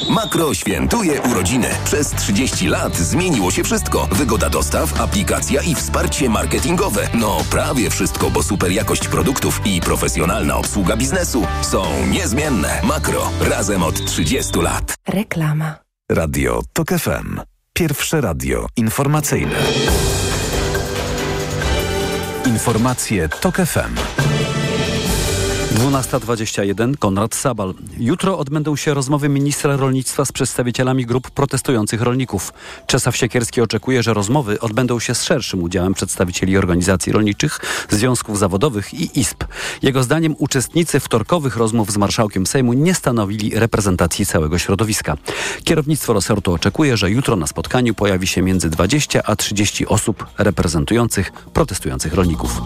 Makro 0.10 0.54
świętuje 0.54 1.22
urodziny. 1.22 1.68
Przez 1.86 2.12
30 2.12 2.68
lat 2.68 2.98
zmieniło 2.98 3.52
się 3.52 3.64
wszystko. 3.64 4.08
Wygoda 4.12 4.50
dostaw, 4.50 5.02
aplikacja 5.02 5.62
i 5.62 5.76
wsparcie 5.76 6.30
marketingowe. 6.30 7.10
No 7.14 7.38
prawie 7.52 7.90
wszystko, 7.90 8.30
bo 8.30 8.44
super 8.44 8.72
jakość 8.72 9.08
produktów 9.08 9.62
i 9.66 9.82
profesjonalna 9.82 10.58
obsługa 10.58 10.98
biznesu 10.98 11.48
są 11.62 11.84
niezmienne. 12.08 12.82
Makro. 12.84 13.30
Razem 13.42 13.84
od 13.84 14.06
30 14.06 14.60
lat. 14.60 14.94
Reklama. 15.08 15.76
Radio 16.12 16.62
TOK 16.74 16.90
FM. 16.90 17.40
Pierwsze 17.74 18.22
radio 18.22 18.68
informacyjne. 18.76 19.56
Informacje 22.46 23.30
TOK 23.30 23.56
FM. 23.56 24.29
12.21 25.80 26.98
Konrad 26.98 27.36
Sabal. 27.36 27.74
Jutro 27.98 28.38
odbędą 28.38 28.76
się 28.76 28.94
rozmowy 28.94 29.30
ministra 29.30 29.78
rolnictwa 29.78 30.26
z 30.26 30.32
przedstawicielami 30.32 31.06
grup 31.06 31.32
protestujących 31.32 32.02
rolników. 32.02 32.54
Czesław 32.88 33.18
Siekierski 33.18 33.62
oczekuje, 33.62 34.04
że 34.04 34.14
rozmowy 34.14 34.60
odbędą 34.60 35.00
się 35.00 35.16
z 35.16 35.24
szerszym 35.24 35.64
udziałem 35.64 35.94
przedstawicieli 35.94 36.58
organizacji 36.58 37.12
rolniczych, 37.12 37.60
związków 37.90 38.40
zawodowych 38.40 38.94
i 38.94 39.20
ISP. 39.20 39.44
Jego 39.82 40.04
zdaniem 40.04 40.36
uczestnicy 40.38 41.00
wtorkowych 41.00 41.56
rozmów 41.56 41.92
z 41.92 41.98
marszałkiem 41.98 42.46
Sejmu 42.46 42.74
nie 42.74 42.96
stanowili 42.96 43.52
reprezentacji 43.60 44.26
całego 44.26 44.60
środowiska. 44.60 45.18
Kierownictwo 45.64 46.14
resortu 46.14 46.54
oczekuje, 46.54 46.98
że 46.98 47.12
jutro 47.12 47.36
na 47.36 47.48
spotkaniu 47.48 47.94
pojawi 47.94 48.28
się 48.28 48.42
między 48.42 48.70
20 48.70 49.22
a 49.24 49.36
30 49.36 49.88
osób 49.88 50.26
reprezentujących 50.38 51.32
protestujących 51.32 52.14
rolników. 52.14 52.62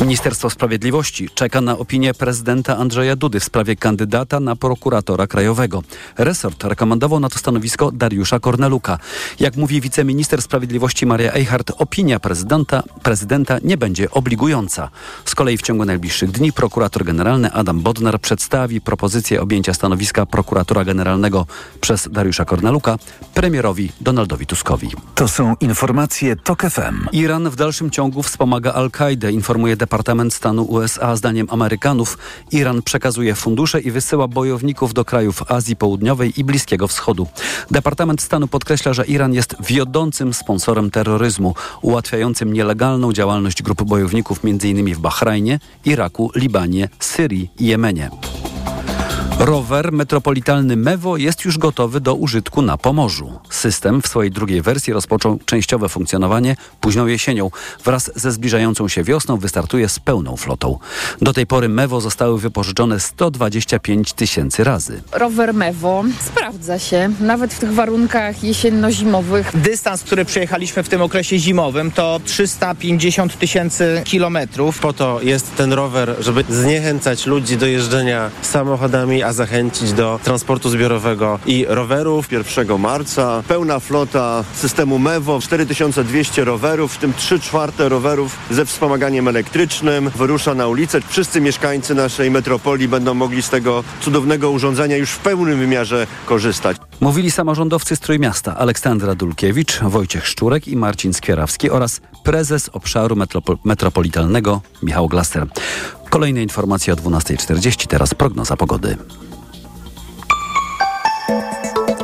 Ministerstwo 0.00 0.50
Sprawiedliwości 0.50 1.28
czeka 1.34 1.60
na 1.60 1.78
opinię 1.78 2.14
prezydenta 2.14 2.33
Andrzeja 2.78 3.16
Dudy 3.16 3.40
w 3.40 3.44
sprawie 3.44 3.76
kandydata 3.76 4.40
na 4.40 4.56
prokuratora 4.56 5.26
krajowego. 5.26 5.82
Resort 6.18 6.64
rekomendował 6.64 7.20
na 7.20 7.28
to 7.28 7.38
stanowisko 7.38 7.92
Dariusza 7.92 8.40
Korneluka. 8.40 8.98
Jak 9.40 9.56
mówi 9.56 9.80
wiceminister 9.80 10.42
sprawiedliwości 10.42 11.06
Maria 11.06 11.32
Eichhardt, 11.32 11.72
opinia 11.78 12.20
prezydenta, 12.20 12.82
prezydenta 13.02 13.58
nie 13.64 13.76
będzie 13.76 14.10
obligująca. 14.10 14.90
Z 15.24 15.34
kolei 15.34 15.58
w 15.58 15.62
ciągu 15.62 15.84
najbliższych 15.84 16.30
dni 16.30 16.52
prokurator 16.52 17.04
generalny 17.04 17.52
Adam 17.52 17.80
Bodnar 17.80 18.20
przedstawi 18.20 18.80
propozycję 18.80 19.42
objęcia 19.42 19.74
stanowiska 19.74 20.26
prokuratora 20.26 20.84
generalnego 20.84 21.46
przez 21.80 22.08
Dariusza 22.12 22.44
Korneluka 22.44 22.98
premierowi 23.34 23.92
Donaldowi 24.00 24.46
Tuskowi. 24.46 24.90
To 25.14 25.28
są 25.28 25.56
informacje 25.60 26.36
TOK 26.36 26.62
FM. 26.62 27.08
Iran 27.12 27.50
w 27.50 27.56
dalszym 27.56 27.90
ciągu 27.90 28.22
wspomaga 28.22 28.72
Al-Kaidę, 28.72 29.32
informuje 29.32 29.76
Departament 29.76 30.34
Stanu 30.34 30.62
USA. 30.62 31.16
Zdaniem 31.16 31.46
Amerykanów 31.50 32.13
Iran 32.52 32.82
przekazuje 32.82 33.34
fundusze 33.34 33.80
i 33.80 33.90
wysyła 33.90 34.28
bojowników 34.28 34.94
do 34.94 35.04
krajów 35.04 35.52
Azji 35.52 35.76
Południowej 35.76 36.40
i 36.40 36.44
Bliskiego 36.44 36.88
Wschodu. 36.88 37.26
Departament 37.70 38.22
Stanu 38.22 38.48
podkreśla, 38.48 38.92
że 38.92 39.04
Iran 39.06 39.34
jest 39.34 39.56
wiodącym 39.60 40.34
sponsorem 40.34 40.90
terroryzmu, 40.90 41.54
ułatwiającym 41.82 42.52
nielegalną 42.52 43.12
działalność 43.12 43.62
grup 43.62 43.82
bojowników 43.82 44.40
m.in. 44.44 44.94
w 44.94 44.98
Bahrajnie, 44.98 45.58
Iraku, 45.84 46.30
Libanie, 46.34 46.88
Syrii 47.00 47.50
i 47.58 47.66
Jemenie. 47.66 48.10
Rower 49.38 49.92
metropolitalny 49.92 50.76
Mewo 50.76 51.16
jest 51.16 51.44
już 51.44 51.58
gotowy 51.58 52.00
do 52.00 52.14
użytku 52.14 52.62
na 52.62 52.78
Pomorzu. 52.78 53.32
System 53.50 54.02
w 54.02 54.06
swojej 54.08 54.30
drugiej 54.30 54.62
wersji 54.62 54.92
rozpoczął 54.92 55.38
częściowe 55.44 55.88
funkcjonowanie 55.88 56.56
późną 56.80 57.06
jesienią. 57.06 57.50
Wraz 57.84 58.10
ze 58.14 58.32
zbliżającą 58.32 58.88
się 58.88 59.02
wiosną 59.02 59.36
wystartuje 59.36 59.88
z 59.88 59.98
pełną 59.98 60.36
flotą. 60.36 60.78
Do 61.22 61.32
tej 61.32 61.46
pory 61.46 61.68
Mewo 61.68 62.00
zostały 62.00 62.40
wypożyczone 62.40 63.00
125 63.00 64.12
tysięcy 64.12 64.64
razy. 64.64 65.02
Rower 65.12 65.54
Mewo 65.54 66.04
sprawdza 66.20 66.78
się, 66.78 67.10
nawet 67.20 67.54
w 67.54 67.58
tych 67.58 67.72
warunkach 67.72 68.44
jesienno-zimowych. 68.44 69.50
Dystans, 69.54 70.02
który 70.02 70.24
przejechaliśmy 70.24 70.82
w 70.82 70.88
tym 70.88 71.02
okresie 71.02 71.38
zimowym 71.38 71.90
to 71.90 72.20
350 72.24 73.38
tysięcy 73.38 74.02
kilometrów. 74.04 74.78
Po 74.78 74.92
to 74.92 75.20
jest 75.22 75.56
ten 75.56 75.72
rower, 75.72 76.16
żeby 76.20 76.44
zniechęcać 76.48 77.26
ludzi 77.26 77.56
do 77.56 77.66
jeżdżenia 77.66 78.30
samochodami, 78.42 79.23
a 79.24 79.32
zachęcić 79.32 79.92
do 79.92 80.20
transportu 80.24 80.70
zbiorowego 80.70 81.38
i 81.46 81.66
rowerów. 81.68 82.32
1 82.32 82.78
marca 82.78 83.42
pełna 83.48 83.80
flota 83.80 84.44
systemu 84.54 84.98
MEWO, 84.98 85.40
4200 85.40 86.44
rowerów, 86.44 86.94
w 86.94 86.98
tym 86.98 87.14
3 87.14 87.40
czwarte 87.40 87.88
rowerów 87.88 88.36
ze 88.50 88.66
wspomaganiem 88.66 89.28
elektrycznym 89.28 90.10
wyrusza 90.10 90.54
na 90.54 90.66
ulicę. 90.66 91.00
Wszyscy 91.08 91.40
mieszkańcy 91.40 91.94
naszej 91.94 92.30
metropolii 92.30 92.88
będą 92.88 93.14
mogli 93.14 93.42
z 93.42 93.48
tego 93.48 93.84
cudownego 94.00 94.50
urządzenia 94.50 94.96
już 94.96 95.10
w 95.10 95.18
pełnym 95.18 95.58
wymiarze 95.58 96.06
korzystać. 96.26 96.76
Mówili 97.00 97.30
samorządowcy 97.30 97.96
z 97.96 98.00
Trójmiasta 98.00 98.56
Aleksandra 98.56 99.14
Dulkiewicz, 99.14 99.80
Wojciech 99.80 100.26
Szczurek 100.26 100.68
i 100.68 100.76
Marcin 100.76 101.12
Skierawski 101.12 101.70
oraz 101.70 102.00
prezes 102.24 102.70
obszaru 102.72 103.16
metropo 103.16 103.58
metropolitalnego 103.64 104.60
Michał 104.82 105.08
Glaster. 105.08 105.46
Kolejne 106.14 106.42
informacje 106.42 106.92
o 106.92 106.96
12.40, 106.96 107.86
teraz 107.86 108.14
prognoza 108.14 108.56
pogody. 108.56 108.96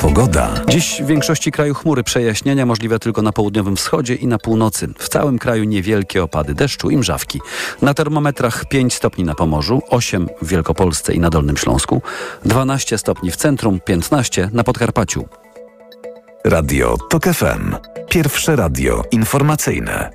Pogoda. 0.01 0.55
Dziś 0.69 1.03
w 1.03 1.07
większości 1.07 1.53
kraju 1.53 1.75
chmury 1.75 2.03
przejaśnienia 2.03 2.67
możliwe 2.67 2.99
tylko 2.99 3.23
na 3.23 3.33
południowym 3.33 3.77
wschodzie 3.77 4.15
i 4.15 4.27
na 4.27 4.39
północy. 4.39 4.89
W 4.99 5.09
całym 5.09 5.39
kraju 5.39 5.65
niewielkie 5.65 6.23
opady 6.23 6.55
deszczu 6.55 6.91
i 6.91 6.97
mrzawki. 6.97 7.41
Na 7.83 7.95
termometrach 7.95 8.65
5 8.69 8.95
stopni 8.95 9.25
na 9.25 9.35
Pomorzu, 9.35 9.83
8 9.89 10.29
w 10.43 10.49
Wielkopolsce 10.49 11.15
i 11.15 11.21
na 11.21 11.31
Dolnym 11.31 11.57
Śląsku, 11.57 12.03
12 12.45 12.99
stopni 12.99 13.31
w 13.31 13.37
centrum, 13.37 13.81
15 13.81 14.51
na 14.53 14.65
Podkarpaciu. 14.65 15.29
Radio 16.45 16.97
TOK 17.11 17.25
FM. 17.25 17.75
Pierwsze 18.09 18.57
radio 18.57 19.03
informacyjne. 19.11 20.11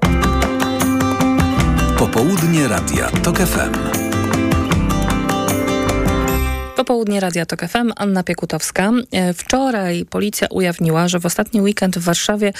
Popołudnie 1.99 2.67
Radia 2.67 3.09
TOK 3.09 3.37
FM. 3.37 3.73
Popołudnie 6.75 7.19
Radia 7.19 7.45
TOK 7.45 7.61
FM, 7.61 7.91
Anna 7.95 8.23
Piekutowska. 8.23 8.91
E, 9.11 9.33
wczoraj 9.33 10.05
policja 10.05 10.47
ujawniła, 10.51 11.07
że 11.07 11.19
w 11.19 11.25
ostatni 11.25 11.61
weekend 11.61 11.97
w 11.97 12.03
Warszawie 12.03 12.53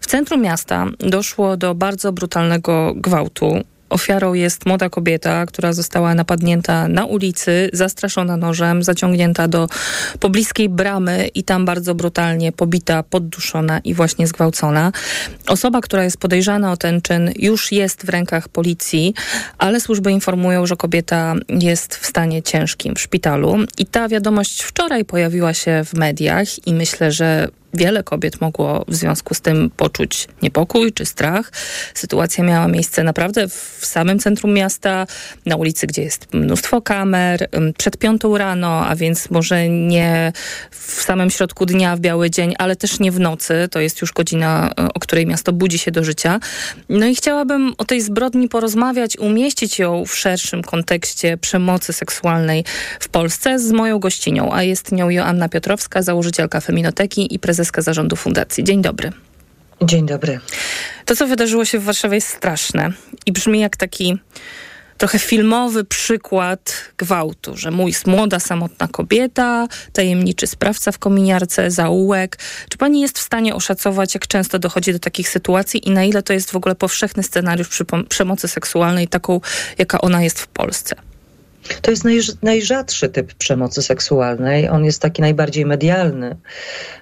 w 0.00 0.06
centrum 0.06 0.42
miasta 0.42 0.86
doszło 0.98 1.56
do 1.56 1.74
bardzo 1.74 2.12
brutalnego 2.12 2.94
gwałtu. 2.96 3.60
Ofiarą 3.92 4.34
jest 4.34 4.66
młoda 4.66 4.88
kobieta, 4.88 5.46
która 5.46 5.72
została 5.72 6.14
napadnięta 6.14 6.88
na 6.88 7.04
ulicy, 7.04 7.70
zastraszona 7.72 8.36
nożem, 8.36 8.82
zaciągnięta 8.82 9.48
do 9.48 9.68
pobliskiej 10.20 10.68
bramy 10.68 11.28
i 11.34 11.44
tam 11.44 11.64
bardzo 11.64 11.94
brutalnie 11.94 12.52
pobita, 12.52 13.02
podduszona 13.02 13.78
i 13.78 13.94
właśnie 13.94 14.26
zgwałcona. 14.26 14.92
Osoba, 15.46 15.80
która 15.80 16.04
jest 16.04 16.16
podejrzana 16.16 16.72
o 16.72 16.76
ten 16.76 17.02
czyn, 17.02 17.30
już 17.36 17.72
jest 17.72 18.06
w 18.06 18.08
rękach 18.08 18.48
policji, 18.48 19.14
ale 19.58 19.80
służby 19.80 20.12
informują, 20.12 20.66
że 20.66 20.76
kobieta 20.76 21.34
jest 21.48 21.94
w 21.94 22.06
stanie 22.06 22.42
ciężkim 22.42 22.94
w 22.94 23.00
szpitalu. 23.00 23.56
I 23.78 23.86
ta 23.86 24.08
wiadomość 24.08 24.62
wczoraj 24.62 25.04
pojawiła 25.04 25.54
się 25.54 25.84
w 25.84 25.94
mediach 25.94 26.66
i 26.66 26.74
myślę, 26.74 27.12
że 27.12 27.48
wiele 27.74 28.02
kobiet 28.02 28.40
mogło 28.40 28.84
w 28.88 28.94
związku 28.94 29.34
z 29.34 29.40
tym 29.40 29.70
poczuć 29.76 30.28
niepokój 30.42 30.92
czy 30.92 31.06
strach. 31.06 31.52
Sytuacja 31.94 32.44
miała 32.44 32.68
miejsce 32.68 33.02
naprawdę 33.04 33.48
w 33.48 33.78
samym 33.82 34.18
centrum 34.18 34.54
miasta, 34.54 35.06
na 35.46 35.56
ulicy, 35.56 35.86
gdzie 35.86 36.02
jest 36.02 36.34
mnóstwo 36.34 36.82
kamer, 36.82 37.48
przed 37.78 37.96
piątą 37.96 38.38
rano, 38.38 38.86
a 38.86 38.96
więc 38.96 39.30
może 39.30 39.68
nie 39.68 40.32
w 40.70 41.02
samym 41.02 41.30
środku 41.30 41.66
dnia, 41.66 41.96
w 41.96 42.00
biały 42.00 42.30
dzień, 42.30 42.54
ale 42.58 42.76
też 42.76 43.00
nie 43.00 43.12
w 43.12 43.20
nocy. 43.20 43.68
To 43.70 43.80
jest 43.80 44.00
już 44.00 44.12
godzina, 44.12 44.72
o 44.94 45.00
której 45.00 45.26
miasto 45.26 45.52
budzi 45.52 45.78
się 45.78 45.90
do 45.90 46.04
życia. 46.04 46.40
No 46.88 47.06
i 47.06 47.14
chciałabym 47.14 47.74
o 47.78 47.84
tej 47.84 48.00
zbrodni 48.00 48.48
porozmawiać, 48.48 49.18
umieścić 49.18 49.78
ją 49.78 50.04
w 50.06 50.16
szerszym 50.16 50.62
kontekście 50.62 51.36
przemocy 51.36 51.92
seksualnej 51.92 52.64
w 53.00 53.08
Polsce 53.08 53.58
z 53.58 53.72
moją 53.72 53.98
gościnią, 53.98 54.52
a 54.52 54.62
jest 54.62 54.92
nią 54.92 55.10
Joanna 55.10 55.48
Piotrowska, 55.48 56.02
założycielka 56.02 56.60
Feminoteki 56.60 57.34
i 57.34 57.38
prezes 57.38 57.61
prezeska 57.62 57.82
zarządu 57.82 58.16
fundacji. 58.16 58.64
Dzień 58.64 58.82
dobry. 58.82 59.12
Dzień 59.82 60.06
dobry. 60.06 60.40
To, 61.04 61.16
co 61.16 61.26
wydarzyło 61.26 61.64
się 61.64 61.78
w 61.78 61.84
Warszawie 61.84 62.14
jest 62.14 62.28
straszne 62.28 62.92
i 63.26 63.32
brzmi 63.32 63.60
jak 63.60 63.76
taki 63.76 64.18
trochę 64.98 65.18
filmowy 65.18 65.84
przykład 65.84 66.74
gwałtu, 66.98 67.56
że 67.56 67.70
mój 67.70 67.94
młoda, 68.06 68.40
samotna 68.40 68.88
kobieta, 68.88 69.68
tajemniczy 69.92 70.46
sprawca 70.46 70.92
w 70.92 70.98
kominiarce, 70.98 71.70
zaułek. 71.70 72.38
Czy 72.68 72.78
pani 72.78 73.00
jest 73.00 73.18
w 73.18 73.22
stanie 73.22 73.54
oszacować, 73.54 74.14
jak 74.14 74.26
często 74.26 74.58
dochodzi 74.58 74.92
do 74.92 74.98
takich 74.98 75.28
sytuacji 75.28 75.88
i 75.88 75.90
na 75.90 76.04
ile 76.04 76.22
to 76.22 76.32
jest 76.32 76.50
w 76.50 76.56
ogóle 76.56 76.74
powszechny 76.74 77.22
scenariusz 77.22 77.68
przemocy 78.08 78.48
seksualnej, 78.48 79.08
taką, 79.08 79.40
jaka 79.78 80.00
ona 80.00 80.22
jest 80.22 80.40
w 80.40 80.46
Polsce? 80.46 80.96
To 81.82 81.90
jest 81.90 82.04
naj, 82.04 82.20
najrzadszy 82.42 83.08
typ 83.08 83.34
przemocy 83.34 83.82
seksualnej. 83.82 84.68
On 84.68 84.84
jest 84.84 85.02
taki 85.02 85.22
najbardziej 85.22 85.66
medialny. 85.66 86.36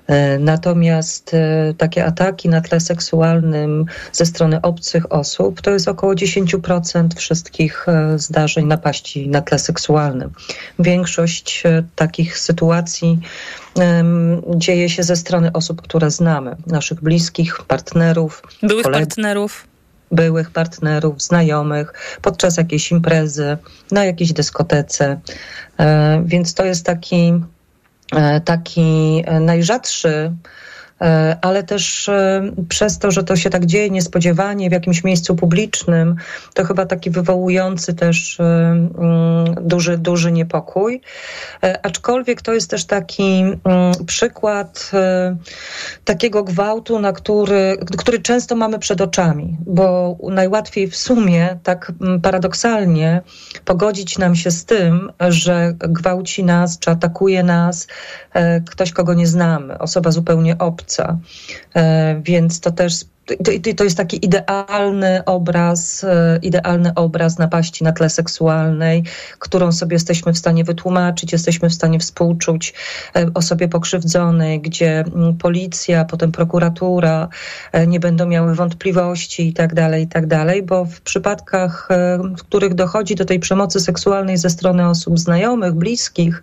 E, 0.07 0.39
natomiast 0.39 1.35
e, 1.35 1.75
takie 1.79 2.05
ataki 2.05 2.49
na 2.49 2.61
tle 2.61 2.81
seksualnym 2.81 3.85
ze 4.13 4.27
strony 4.27 4.61
obcych 4.63 5.13
osób 5.13 5.61
to 5.61 5.71
jest 5.71 5.89
około 5.89 6.15
10% 6.15 7.09
wszystkich 7.17 7.89
e, 7.89 8.19
zdarzeń 8.19 8.67
napaści 8.67 9.29
na 9.29 9.43
tle 9.43 9.59
seksualnym. 9.59 10.31
Większość 10.79 11.63
takich 11.97 12.39
sytuacji 12.39 13.19
dzieje 14.57 14.89
się 14.89 15.03
ze 15.03 15.17
strony 15.17 15.53
osób, 15.53 15.83
które 15.83 16.11
znamy, 16.11 16.57
naszych 16.67 17.01
bliskich, 17.01 17.59
partnerów. 17.69 18.43
Byłych 18.63 18.85
kolegów. 18.85 19.09
partnerów 19.09 19.70
byłych 20.11 20.51
partnerów, 20.51 21.23
znajomych, 21.23 21.93
podczas 22.23 22.57
jakiejś 22.57 22.93
imprezy, 22.93 23.59
na 23.91 24.05
jakiejś 24.05 24.33
dyskotece. 24.33 25.21
E, 25.79 26.23
więc 26.27 26.55
to 26.55 26.65
jest 26.65 26.87
taki, 26.87 27.33
e, 28.13 28.41
taki 28.41 29.25
najrzadszy 29.41 30.11
E, 30.11 30.35
ale 31.41 31.63
też 31.63 32.09
e, 32.09 32.43
przez 32.69 32.99
to, 32.99 33.11
że 33.11 33.25
to 33.25 33.37
się 33.37 33.51
tak 33.51 33.67
dzieje 33.67 33.91
niespodziewanie 33.91 34.69
w 34.71 34.73
jakimś 34.73 35.05
miejscu 35.05 35.37
publicznym, 35.37 36.17
to 36.55 36.65
chyba 36.65 36.87
taki 36.87 37.11
wywołujący 37.11 37.95
też 37.95 38.41
e, 38.41 38.45
mm, 38.45 39.55
duży, 39.61 39.99
duży 39.99 40.33
niepokój. 40.33 41.01
Aczkolwiek 41.83 42.43
to 42.43 42.53
jest 42.53 42.71
też 42.71 42.85
taki 42.85 43.41
mm, 43.41 43.59
przykład 44.07 44.91
takiego 46.05 46.45
gwałtu, 46.45 46.99
na 46.99 47.13
który, 47.13 47.79
który 47.99 48.21
często 48.21 48.57
mamy 48.57 48.79
przed 48.79 49.01
oczami, 49.01 49.57
bo 49.67 50.17
najłatwiej 50.31 50.89
w 50.89 50.97
sumie, 50.97 51.59
tak 51.63 51.93
mm, 52.01 52.21
paradoksalnie, 52.21 53.23
pogodzić 53.65 54.19
nam 54.19 54.35
się 54.37 54.51
z 54.51 54.65
tym, 54.65 55.13
że 55.29 55.75
gwałci 55.79 56.45
nas 56.45 56.79
czy 56.79 56.91
atakuje 56.91 57.43
nas 57.43 57.87
ktoś, 58.71 58.93
kogo 58.93 59.15
nie 59.15 59.27
znamy, 59.27 59.79
osoba 59.79 60.11
zupełnie 60.11 60.59
obca 60.59 60.90
E, 61.77 62.21
więc 62.25 62.61
to 62.61 62.71
też 62.71 63.05
to 63.77 63.85
jest 63.85 63.97
taki 63.97 64.25
idealny 64.25 65.25
obraz, 65.25 66.05
e, 66.05 66.39
idealny 66.43 66.95
obraz 66.95 67.39
napaści 67.39 67.85
na 67.85 67.93
tle 67.93 68.11
seksualnej, 68.11 69.05
którą 69.39 69.73
sobie 69.73 69.95
jesteśmy 69.95 70.33
w 70.33 70.39
stanie 70.39 70.65
wytłumaczyć, 70.65 71.33
jesteśmy 71.33 71.71
w 71.71 71.75
stanie 71.75 71.99
współczuć 71.99 72.75
e, 73.17 73.31
osobie 73.35 73.69
pokrzywdzonej, 73.69 74.61
gdzie 74.61 75.01
mm, 75.01 75.37
policja, 75.37 76.05
potem 76.05 76.33
prokuratura 76.33 77.29
nie 77.87 78.01
będą 78.01 78.27
miały 78.27 78.55
wątpliwości 78.55 79.49
i 79.49 79.53
tak 79.53 79.75
dalej, 79.75 80.05
i 80.05 80.09
tak 80.09 80.27
dalej, 80.27 80.63
bo 80.63 80.85
w 80.85 81.01
przypadkach, 81.01 81.89
w 82.39 82.41
których 82.41 82.75
dochodzi 82.75 83.15
do 83.15 83.25
tej 83.25 83.41
przemocy 83.41 83.81
seksualnej 83.81 84.39
ze 84.39 84.51
strony 84.51 84.89
osób 84.89 85.19
znajomych, 85.19 85.75
bliskich, 85.75 86.43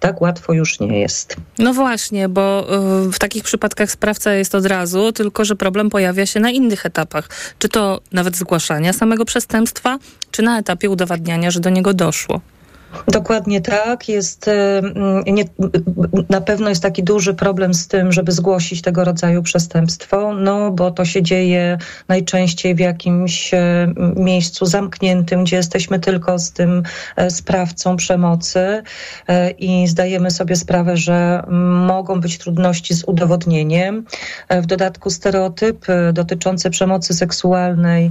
tak 0.00 0.20
łatwo 0.20 0.52
już 0.52 0.80
nie 0.80 1.00
jest. 1.00 1.36
No 1.58 1.72
właśnie, 1.74 2.28
bo 2.28 2.66
w 3.12 3.18
takich 3.18 3.44
przypadkach 3.44 3.90
sprawca 3.90 4.32
jest 4.32 4.54
od 4.54 4.66
razu, 4.66 5.12
tylko 5.12 5.44
że 5.44 5.56
problem 5.56 5.90
pojawia 5.90 6.23
się 6.26 6.40
na 6.40 6.50
innych 6.50 6.86
etapach. 6.86 7.28
Czy 7.58 7.68
to 7.68 8.00
nawet 8.12 8.36
zgłaszania 8.36 8.92
samego 8.92 9.24
przestępstwa, 9.24 9.98
czy 10.30 10.42
na 10.42 10.58
etapie 10.58 10.90
udowadniania, 10.90 11.50
że 11.50 11.60
do 11.60 11.70
niego 11.70 11.94
doszło. 11.94 12.40
Dokładnie 13.08 13.60
tak. 13.60 14.08
Jest, 14.08 14.48
e, 14.48 14.82
nie, 15.26 15.44
na 16.28 16.40
pewno 16.40 16.68
jest 16.68 16.82
taki 16.82 17.02
duży 17.02 17.34
problem 17.34 17.74
z 17.74 17.88
tym, 17.88 18.12
żeby 18.12 18.32
zgłosić 18.32 18.82
tego 18.82 19.04
rodzaju 19.04 19.42
przestępstwo, 19.42 20.34
no 20.34 20.70
bo 20.70 20.90
to 20.90 21.04
się 21.04 21.22
dzieje 21.22 21.78
najczęściej 22.08 22.74
w 22.74 22.78
jakimś 22.78 23.54
e, 23.54 23.92
miejscu 24.16 24.66
zamkniętym, 24.66 25.44
gdzie 25.44 25.56
jesteśmy 25.56 26.00
tylko 26.00 26.38
z 26.38 26.52
tym 26.52 26.82
e, 27.16 27.30
sprawcą 27.30 27.96
przemocy 27.96 28.82
i 29.58 29.88
zdajemy 29.88 30.30
sobie 30.30 30.56
sprawę, 30.56 30.96
że 30.96 31.42
mogą 31.86 32.20
być 32.20 32.38
trudności 32.38 32.94
z 32.94 33.04
udowodnieniem. 33.04 34.04
W 34.50 34.66
dodatku 34.66 35.10
stereotypy 35.10 36.10
dotyczące 36.12 36.70
przemocy 36.70 37.14
seksualnej 37.14 38.10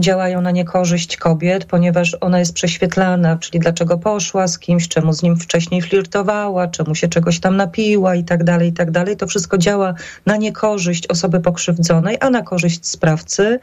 działają 0.00 0.40
na 0.40 0.50
niekorzyść 0.50 1.16
kobiet, 1.16 1.64
ponieważ 1.64 2.16
ona 2.20 2.38
jest 2.38 2.52
prześwietlana, 2.52 3.36
czyli 3.36 3.60
dlaczego 3.60 3.98
poszła, 3.98 4.23
z 4.46 4.58
kimś, 4.58 4.88
czemu 4.88 5.12
z 5.12 5.22
nim 5.22 5.36
wcześniej 5.36 5.82
flirtowała, 5.82 6.68
czemu 6.68 6.94
się 6.94 7.08
czegoś 7.08 7.40
tam 7.40 7.56
napiła 7.56 8.14
i 8.14 8.24
tak 8.24 8.44
dalej, 8.44 8.68
i 8.68 8.72
tak 8.72 8.90
dalej. 8.90 9.16
To 9.16 9.26
wszystko 9.26 9.58
działa 9.58 9.94
na 10.26 10.36
niekorzyść 10.36 11.06
osoby 11.06 11.40
pokrzywdzonej, 11.40 12.16
a 12.20 12.30
na 12.30 12.42
korzyść 12.42 12.86
sprawcy. 12.86 13.58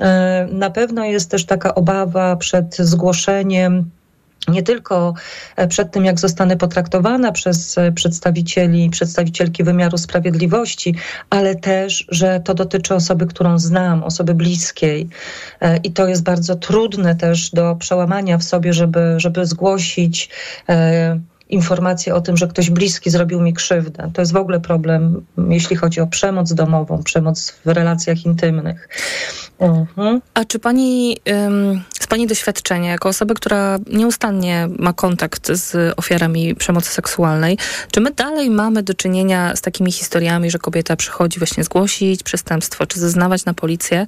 E, 0.00 0.48
na 0.52 0.70
pewno 0.70 1.04
jest 1.04 1.30
też 1.30 1.46
taka 1.46 1.74
obawa 1.74 2.36
przed 2.36 2.76
zgłoszeniem 2.76 3.90
nie 4.48 4.62
tylko 4.62 5.14
e, 5.56 5.68
przed 5.68 5.90
tym, 5.90 6.04
jak 6.04 6.20
zostanę 6.20 6.56
potraktowana 6.56 7.32
przez 7.32 7.78
e, 7.78 7.92
przedstawicieli, 7.92 8.90
przedstawicielki 8.90 9.64
wymiaru 9.64 9.98
sprawiedliwości, 9.98 10.94
ale 11.30 11.54
też, 11.54 12.06
że 12.08 12.40
to 12.40 12.54
dotyczy 12.54 12.94
osoby, 12.94 13.26
którą 13.26 13.58
znam, 13.58 14.04
osoby 14.04 14.34
bliskiej. 14.34 15.08
E, 15.60 15.76
I 15.76 15.92
to 15.92 16.08
jest 16.08 16.22
bardzo 16.22 16.56
trudne 16.56 17.14
też 17.14 17.50
do 17.50 17.76
przełamania 17.76 18.38
w 18.38 18.44
sobie, 18.44 18.72
żeby, 18.72 19.14
żeby 19.16 19.46
zgłosić 19.46 20.30
informację 21.48 22.14
o 22.14 22.20
tym, 22.20 22.36
że 22.36 22.48
ktoś 22.48 22.70
bliski 22.70 23.10
zrobił 23.10 23.40
mi 23.40 23.54
krzywdę. 23.54 24.10
To 24.14 24.22
jest 24.22 24.32
w 24.32 24.36
ogóle 24.36 24.60
problem, 24.60 25.26
jeśli 25.48 25.76
chodzi 25.76 26.00
o 26.00 26.06
przemoc 26.06 26.54
domową, 26.54 27.02
przemoc 27.02 27.54
w 27.64 27.68
relacjach 27.68 28.26
intymnych. 28.26 28.88
Mhm. 29.58 30.20
A 30.34 30.44
czy 30.44 30.58
pani, 30.58 31.16
z 32.00 32.06
pani 32.06 32.26
doświadczenia, 32.26 32.90
jako 32.90 33.08
osoby, 33.08 33.34
która 33.34 33.78
nieustannie 33.92 34.68
ma 34.78 34.92
kontakt 34.92 35.52
z 35.52 35.94
ofiarami 35.96 36.54
przemocy 36.54 36.90
seksualnej, 36.90 37.58
czy 37.90 38.00
my 38.00 38.10
dalej 38.10 38.50
mamy 38.50 38.82
do 38.82 38.94
czynienia 38.94 39.56
z 39.56 39.60
takimi 39.60 39.92
historiami, 39.92 40.50
że 40.50 40.58
kobieta 40.58 40.96
przychodzi 40.96 41.38
właśnie 41.38 41.64
zgłosić 41.64 42.22
przestępstwo, 42.22 42.86
czy 42.86 43.00
zeznawać 43.00 43.44
na 43.44 43.54
policję, 43.54 44.06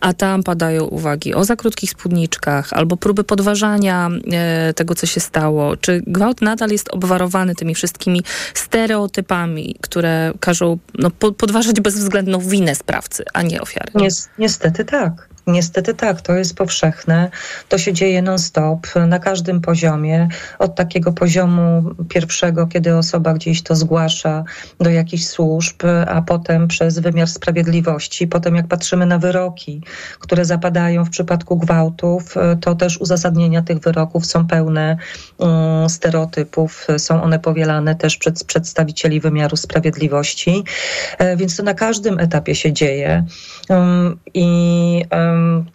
a 0.00 0.12
tam 0.12 0.42
padają 0.42 0.84
uwagi 0.84 1.34
o 1.34 1.44
za 1.44 1.56
krótkich 1.56 1.90
spódniczkach, 1.90 2.72
albo 2.72 2.96
próby 2.96 3.24
podważania 3.24 4.10
e, 4.32 4.74
tego, 4.74 4.94
co 4.94 5.06
się 5.06 5.20
stało? 5.20 5.76
Czy 5.76 6.02
gwałt 6.06 6.42
nadal 6.42 6.70
jest 6.70 6.79
obwarowany 6.88 7.54
tymi 7.54 7.74
wszystkimi 7.74 8.22
stereotypami, 8.54 9.76
które 9.80 10.32
każą 10.40 10.78
no, 10.98 11.10
podważać 11.10 11.80
bezwzględną 11.80 12.38
winę 12.38 12.74
sprawcy, 12.74 13.24
a 13.32 13.42
nie 13.42 13.60
ofiary? 13.60 13.90
Niestety 14.38 14.84
tak. 14.84 15.29
Niestety 15.46 15.94
tak, 15.94 16.20
to 16.20 16.34
jest 16.34 16.56
powszechne. 16.56 17.30
To 17.68 17.78
się 17.78 17.92
dzieje 17.92 18.22
non-stop, 18.22 18.86
na 19.08 19.18
każdym 19.18 19.60
poziomie. 19.60 20.28
Od 20.58 20.74
takiego 20.74 21.12
poziomu 21.12 21.82
pierwszego, 22.08 22.66
kiedy 22.66 22.96
osoba 22.96 23.34
gdzieś 23.34 23.62
to 23.62 23.76
zgłasza 23.76 24.44
do 24.80 24.90
jakichś 24.90 25.24
służb, 25.24 25.82
a 26.06 26.22
potem 26.22 26.68
przez 26.68 26.98
wymiar 26.98 27.28
sprawiedliwości. 27.28 28.26
Potem, 28.28 28.56
jak 28.56 28.68
patrzymy 28.68 29.06
na 29.06 29.18
wyroki, 29.18 29.82
które 30.18 30.44
zapadają 30.44 31.04
w 31.04 31.10
przypadku 31.10 31.56
gwałtów, 31.56 32.34
to 32.60 32.74
też 32.74 32.98
uzasadnienia 32.98 33.62
tych 33.62 33.78
wyroków 33.78 34.26
są 34.26 34.46
pełne 34.46 34.96
um, 35.38 35.88
stereotypów. 35.88 36.86
Są 36.98 37.22
one 37.22 37.38
powielane 37.38 37.94
też 37.94 38.16
przez 38.16 38.44
przedstawicieli 38.44 39.20
wymiaru 39.20 39.56
sprawiedliwości. 39.56 40.64
E, 41.18 41.36
więc 41.36 41.56
to 41.56 41.62
na 41.62 41.74
każdym 41.74 42.18
etapie 42.18 42.54
się 42.54 42.72
dzieje. 42.72 43.24
Um, 43.68 44.18
I 44.34 44.50
E, 45.10 45.29
Um. 45.30 45.66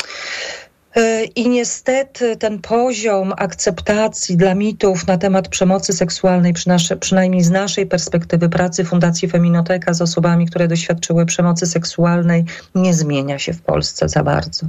I 1.36 1.50
niestety 1.50 2.36
ten 2.36 2.60
poziom 2.60 3.34
akceptacji 3.38 4.38
dla 4.38 4.56
mitów 4.56 5.08
na 5.08 5.18
temat 5.18 5.48
przemocy 5.48 5.94
seksualnej, 5.94 6.54
przynajmniej 7.00 7.44
z 7.44 7.50
naszej 7.50 7.86
perspektywy 7.86 8.50
pracy 8.50 8.86
Fundacji 8.86 9.30
Feminoteka 9.30 9.94
z 9.94 10.02
osobami, 10.02 10.46
które 10.46 10.68
doświadczyły 10.68 11.26
przemocy 11.26 11.66
seksualnej, 11.66 12.46
nie 12.76 12.94
zmienia 12.94 13.40
się 13.40 13.54
w 13.54 13.62
Polsce 13.62 14.10
za 14.10 14.24
bardzo. 14.24 14.68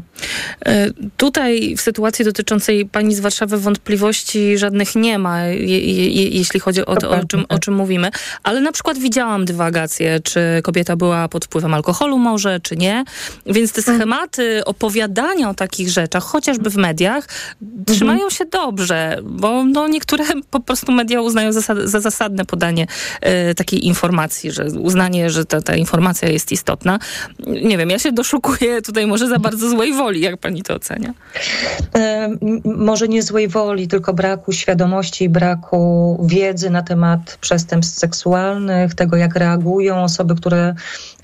E, 0.67 0.91
tutaj 1.17 1.77
w 1.77 1.81
sytuacji 1.81 2.25
dotyczącej 2.25 2.87
pani 2.87 3.15
z 3.15 3.21
Warszawy 3.21 3.59
wątpliwości 3.59 4.59
żadnych 4.59 4.95
nie 4.95 5.19
ma, 5.19 5.43
je, 5.45 5.81
je, 5.81 6.29
jeśli 6.29 6.61
chodzi 6.61 6.87
o 6.87 6.97
to, 6.97 7.11
o 7.11 7.25
czym, 7.25 7.45
o 7.49 7.59
czym 7.59 7.75
mówimy. 7.75 8.11
Ale 8.43 8.61
na 8.61 8.73
przykład 8.73 8.99
widziałam 8.99 9.45
dywagację, 9.45 10.21
czy 10.21 10.41
kobieta 10.63 10.97
była 10.97 11.29
pod 11.29 11.45
wpływem 11.45 11.75
alkoholu 11.75 12.19
może, 12.19 12.61
czy 12.61 12.77
nie. 12.77 13.05
Więc 13.47 13.73
te 13.73 13.83
schematy 13.83 14.65
opowiadania 14.65 15.51
o 15.51 15.55
takich 15.55 15.89
rzeczach, 15.89 16.16
chociażby 16.21 16.71
w 16.71 16.77
mediach, 16.77 17.29
trzymają 17.87 18.15
mhm. 18.15 18.31
się 18.31 18.45
dobrze, 18.45 19.19
bo 19.23 19.65
no, 19.65 19.89
niektóre 19.89 20.25
po 20.51 20.61
prostu 20.61 20.93
media 20.93 21.21
uznają 21.21 21.53
zasad, 21.53 21.79
za 21.79 22.01
zasadne 22.01 22.45
podanie 22.45 22.87
e, 23.21 23.55
takiej 23.55 23.87
informacji, 23.87 24.53
że 24.53 24.65
uznanie, 24.65 25.31
że 25.31 25.45
ta, 25.45 25.63
ta 25.63 25.77
informacja 25.77 26.29
jest 26.29 26.53
istotna. 26.53 26.99
Nie 27.47 27.79
wiem, 27.79 27.91
ja 27.91 27.99
się 27.99 28.13
doszukuję 28.13 28.83
tutaj 28.83 29.07
może 29.07 29.29
za 29.29 29.39
bardzo 29.39 29.71
złej 29.71 29.93
woli, 29.93 30.21
jak 30.21 30.37
pani 30.37 30.63
to 30.63 30.75
ocenia? 30.75 31.15
E, 31.95 32.31
może 32.65 33.09
nie 33.09 33.23
złej 33.23 33.49
woli, 33.49 33.89
tylko 33.89 34.15
braku 34.15 34.53
świadomości 34.53 35.25
i 35.25 35.29
braku 35.29 36.21
wiedzy 36.25 36.71
na 36.71 36.83
temat 36.83 37.39
przestępstw 37.41 37.99
seksualnych, 37.99 38.95
tego 38.95 39.17
jak 39.17 39.37
reagują 39.37 40.03
osoby, 40.03 40.35
które 40.35 40.75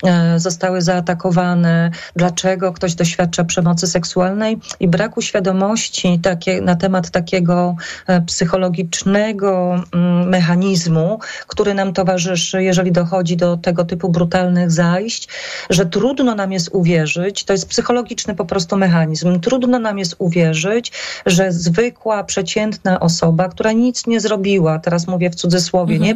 e, 0.03 0.39
zostały 0.39 0.81
zaatakowane, 0.81 1.91
dlaczego 2.15 2.73
ktoś 2.73 2.95
doświadcza 2.95 3.43
przemocy 3.43 3.87
seksualnej 3.87 4.57
i 4.83 4.87
braku 4.87 5.21
świadomości 5.21 6.19
takie, 6.19 6.61
na 6.61 6.75
temat 6.75 7.09
takiego 7.09 7.75
e, 8.07 8.21
psychologicznego 8.21 9.83
mm, 9.93 10.29
mechanizmu, 10.29 11.19
który 11.47 11.73
nam 11.73 11.93
towarzyszy, 11.93 12.63
jeżeli 12.63 12.91
dochodzi 12.91 13.37
do 13.37 13.57
tego 13.57 13.85
typu 13.85 14.09
brutalnych 14.09 14.71
zajść, 14.71 15.29
że 15.69 15.85
trudno 15.85 16.35
nam 16.35 16.51
jest 16.51 16.69
uwierzyć, 16.71 17.43
to 17.43 17.53
jest 17.53 17.69
psychologiczny 17.69 18.35
po 18.35 18.45
prostu 18.45 18.77
mechanizm, 18.77 19.39
trudno 19.39 19.79
nam 19.79 19.99
jest 19.99 20.15
uwierzyć, 20.17 20.91
że 21.25 21.51
zwykła, 21.51 22.23
przeciętna 22.23 22.99
osoba, 22.99 23.49
która 23.49 23.71
nic 23.71 24.07
nie 24.07 24.19
zrobiła, 24.19 24.79
teraz 24.79 25.07
mówię 25.07 25.29
w 25.29 25.35
cudzysłowie, 25.35 25.95
mhm. 25.95 26.11
nie 26.11 26.15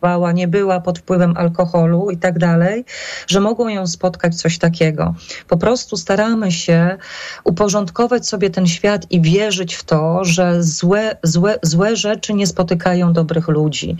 prowokuje, 0.00 0.08
nie 0.34 0.48
była 0.48 0.80
pod 0.80 0.98
wpływem 0.98 1.34
alkoholu 1.36 2.10
i 2.10 2.16
tak 2.16 2.38
dalej, 2.38 2.84
że 3.26 3.40
mogą 3.40 3.68
ją 3.68 3.86
spotkać 3.86 4.34
coś 4.34 4.58
takiego. 4.58 5.14
Po 5.48 5.56
prostu 5.56 5.96
staramy 5.96 6.52
się 6.52 6.96
uporządkować 7.44 8.28
sobie 8.28 8.50
ten 8.50 8.66
świat 8.66 9.06
i 9.10 9.20
wierzyć 9.20 9.74
w 9.74 9.84
to, 9.84 10.24
że 10.24 10.62
złe, 10.62 11.16
złe, 11.22 11.58
złe 11.62 11.96
rzeczy 11.96 12.34
nie 12.34 12.46
spotykają 12.46 13.12
dobrych 13.12 13.48
ludzi, 13.48 13.96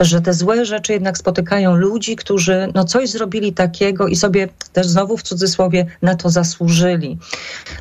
że 0.00 0.20
te 0.20 0.34
złe 0.34 0.64
rzeczy 0.64 0.92
jednak 0.92 1.18
spotykają 1.18 1.76
ludzi, 1.76 2.16
którzy 2.16 2.68
no 2.74 2.84
coś 2.84 3.10
zrobili 3.10 3.52
takiego 3.52 4.08
i 4.08 4.16
sobie 4.16 4.48
też 4.72 4.88
znowu 4.88 5.16
w 5.16 5.22
cudzysłowie 5.22 5.86
na 6.02 6.14
to 6.14 6.30
zasłużyli. 6.30 7.18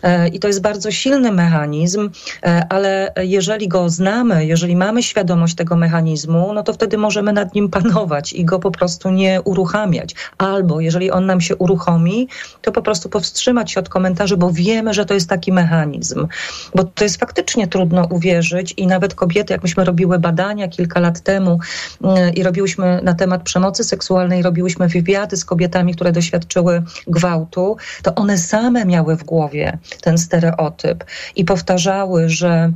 E, 0.03 0.27
I 0.27 0.39
to 0.39 0.47
jest 0.47 0.61
bardzo 0.61 0.91
silny 0.91 1.31
mechanizm, 1.31 2.09
e, 2.43 2.65
ale 2.69 3.13
jeżeli 3.17 3.67
go 3.67 3.89
znamy, 3.89 4.45
jeżeli 4.45 4.75
mamy 4.75 5.03
świadomość 5.03 5.55
tego 5.55 5.75
mechanizmu, 5.75 6.53
no 6.53 6.63
to 6.63 6.73
wtedy 6.73 6.97
możemy 6.97 7.33
nad 7.33 7.55
nim 7.55 7.60
nim 7.61 7.69
panować 7.69 8.33
i 8.33 8.45
go 8.45 8.59
po 8.59 8.71
prostu 8.71 9.09
nie 9.09 9.41
uruchamiać. 9.41 10.15
Albo 10.37 10.81
jeżeli 10.81 11.11
on 11.11 11.25
nam 11.25 11.41
się 11.41 11.55
uruchomi, 11.55 12.27
to 12.61 12.71
po 12.71 12.81
prostu 12.81 13.09
powstrzymać 13.09 13.71
się 13.71 13.79
od 13.79 13.89
komentarzy, 13.89 14.37
bo 14.37 14.51
wiemy, 14.51 14.93
że 14.93 15.05
to 15.05 15.13
jest 15.13 15.29
taki 15.29 15.51
mechanizm. 15.51 16.27
Bo 16.75 16.83
to 16.83 17.03
jest 17.03 17.19
faktycznie 17.19 17.67
trudno 17.67 18.07
uwierzyć 18.09 18.73
i 18.77 18.87
nawet 18.87 19.15
kobiety, 19.15 19.53
jak 19.53 19.63
myśmy 19.63 19.83
robiły 19.85 20.19
badania 20.19 20.67
kilka 20.67 20.99
lat 20.99 21.21
temu 21.21 21.59
yy, 22.01 22.29
i 22.29 22.43
robiłyśmy 22.43 22.99
na 23.03 23.13
temat 23.13 23.43
przemocy 23.43 23.83
seksualnej, 23.83 24.41
robiłyśmy 24.41 24.87
wywiady 24.87 25.37
z 25.37 25.45
kobietami, 25.45 25.93
które 25.93 26.11
doświadczyły 26.11 26.83
gwałtu, 27.07 27.77
to 28.03 28.15
one 28.15 28.37
same 28.37 28.85
miały 28.85 29.15
w 29.17 29.23
głowie 29.23 29.77
ten 30.01 30.17
stereotyp 30.17 31.03
i 31.35 31.45
powtarzały, 31.45 32.29
że 32.29 32.71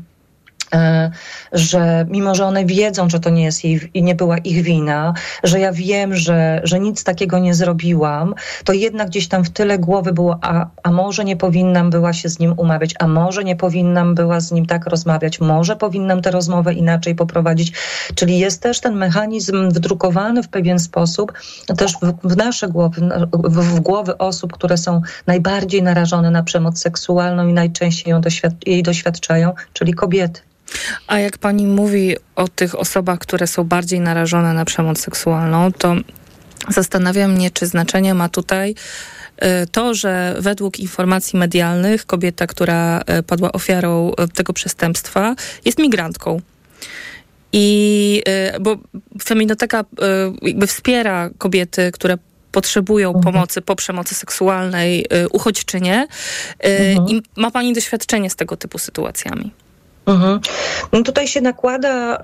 że 1.51 2.05
mimo, 2.09 2.35
że 2.35 2.45
one 2.45 2.65
wiedzą, 2.65 3.09
że 3.09 3.19
to 3.19 3.29
nie 3.29 3.43
jest 3.43 3.63
jej 3.63 3.91
i 3.93 4.03
nie 4.03 4.15
była 4.15 4.37
ich 4.37 4.63
wina, 4.63 5.13
że 5.43 5.59
ja 5.59 5.71
wiem, 5.71 6.15
że, 6.15 6.61
że 6.63 6.79
nic 6.79 7.03
takiego 7.03 7.39
nie 7.39 7.55
zrobiłam, 7.55 8.35
to 8.63 8.73
jednak 8.73 9.07
gdzieś 9.07 9.27
tam 9.27 9.43
w 9.43 9.49
tyle 9.49 9.79
głowy 9.79 10.13
było, 10.13 10.39
a, 10.41 10.67
a 10.83 10.91
może 10.91 11.25
nie 11.25 11.37
powinnam 11.37 11.89
była 11.89 12.13
się 12.13 12.29
z 12.29 12.39
nim 12.39 12.53
umawiać, 12.57 12.93
a 12.99 13.07
może 13.07 13.43
nie 13.43 13.55
powinnam 13.55 14.15
była 14.15 14.39
z 14.39 14.51
nim 14.51 14.65
tak 14.65 14.85
rozmawiać, 14.85 15.39
może 15.39 15.75
powinnam 15.75 16.21
tę 16.21 16.31
rozmowę 16.31 16.73
inaczej 16.73 17.15
poprowadzić. 17.15 17.73
Czyli 18.15 18.39
jest 18.39 18.61
też 18.61 18.79
ten 18.79 18.95
mechanizm 18.95 19.69
wdrukowany 19.69 20.43
w 20.43 20.47
pewien 20.47 20.79
sposób 20.79 21.33
też 21.77 21.93
w, 21.93 22.27
w 22.29 22.37
nasze 22.37 22.67
głowy, 22.67 23.01
w, 23.33 23.75
w 23.75 23.79
głowy 23.79 24.17
osób, 24.17 24.53
które 24.53 24.77
są 24.77 25.01
najbardziej 25.27 25.83
narażone 25.83 26.31
na 26.31 26.43
przemoc 26.43 26.79
seksualną 26.79 27.47
i 27.47 27.53
najczęściej 27.53 28.11
ją 28.11 28.21
doświad 28.21 28.53
jej 28.65 28.83
doświadczają, 28.83 29.53
czyli 29.73 29.93
kobiety. 29.93 30.41
A 31.07 31.19
jak 31.19 31.37
pani 31.37 31.67
mówi 31.67 32.15
o 32.35 32.47
tych 32.47 32.79
osobach, 32.79 33.19
które 33.19 33.47
są 33.47 33.63
bardziej 33.63 33.99
narażone 33.99 34.53
na 34.53 34.65
przemoc 34.65 34.99
seksualną, 34.99 35.71
to 35.71 35.95
zastanawiam 36.69 37.33
mnie, 37.33 37.51
czy 37.51 37.67
znaczenie 37.67 38.13
ma 38.13 38.29
tutaj 38.29 38.75
y, 39.43 39.67
to, 39.71 39.93
że 39.93 40.35
według 40.39 40.79
informacji 40.79 41.39
medialnych 41.39 42.05
kobieta, 42.05 42.47
która 42.47 43.01
y, 43.19 43.23
padła 43.23 43.51
ofiarą 43.51 44.11
y, 44.11 44.27
tego 44.27 44.53
przestępstwa, 44.53 45.35
jest 45.65 45.79
migrantką. 45.79 46.41
I 47.57 48.23
bo 48.61 48.77
feminoteka 49.23 49.85
jakby 50.41 50.67
wspiera 50.67 51.29
kobiety, 51.37 51.91
które 51.91 52.17
potrzebują 52.51 53.09
mhm. 53.09 53.33
pomocy 53.33 53.61
po 53.61 53.75
przemocy 53.75 54.15
seksualnej, 54.15 55.05
uchodźczynie. 55.31 56.07
Mhm. 56.59 57.09
I 57.09 57.21
ma 57.35 57.51
Pani 57.51 57.73
doświadczenie 57.73 58.29
z 58.29 58.35
tego 58.35 58.57
typu 58.57 58.77
sytuacjami? 58.77 59.51
Mhm. 60.05 60.39
No 60.93 61.01
tutaj 61.01 61.27
się 61.27 61.41
nakłada, 61.41 62.21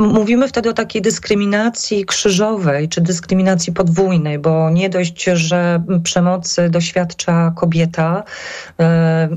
mówimy 0.00 0.48
wtedy 0.48 0.70
o 0.70 0.72
takiej 0.72 1.02
dyskryminacji 1.02 2.04
krzyżowej 2.04 2.88
czy 2.88 3.00
dyskryminacji 3.00 3.72
podwójnej, 3.72 4.38
bo 4.38 4.70
nie 4.70 4.90
dość, 4.90 5.24
że 5.24 5.82
przemocy 6.02 6.70
doświadcza 6.70 7.52
kobieta 7.56 8.22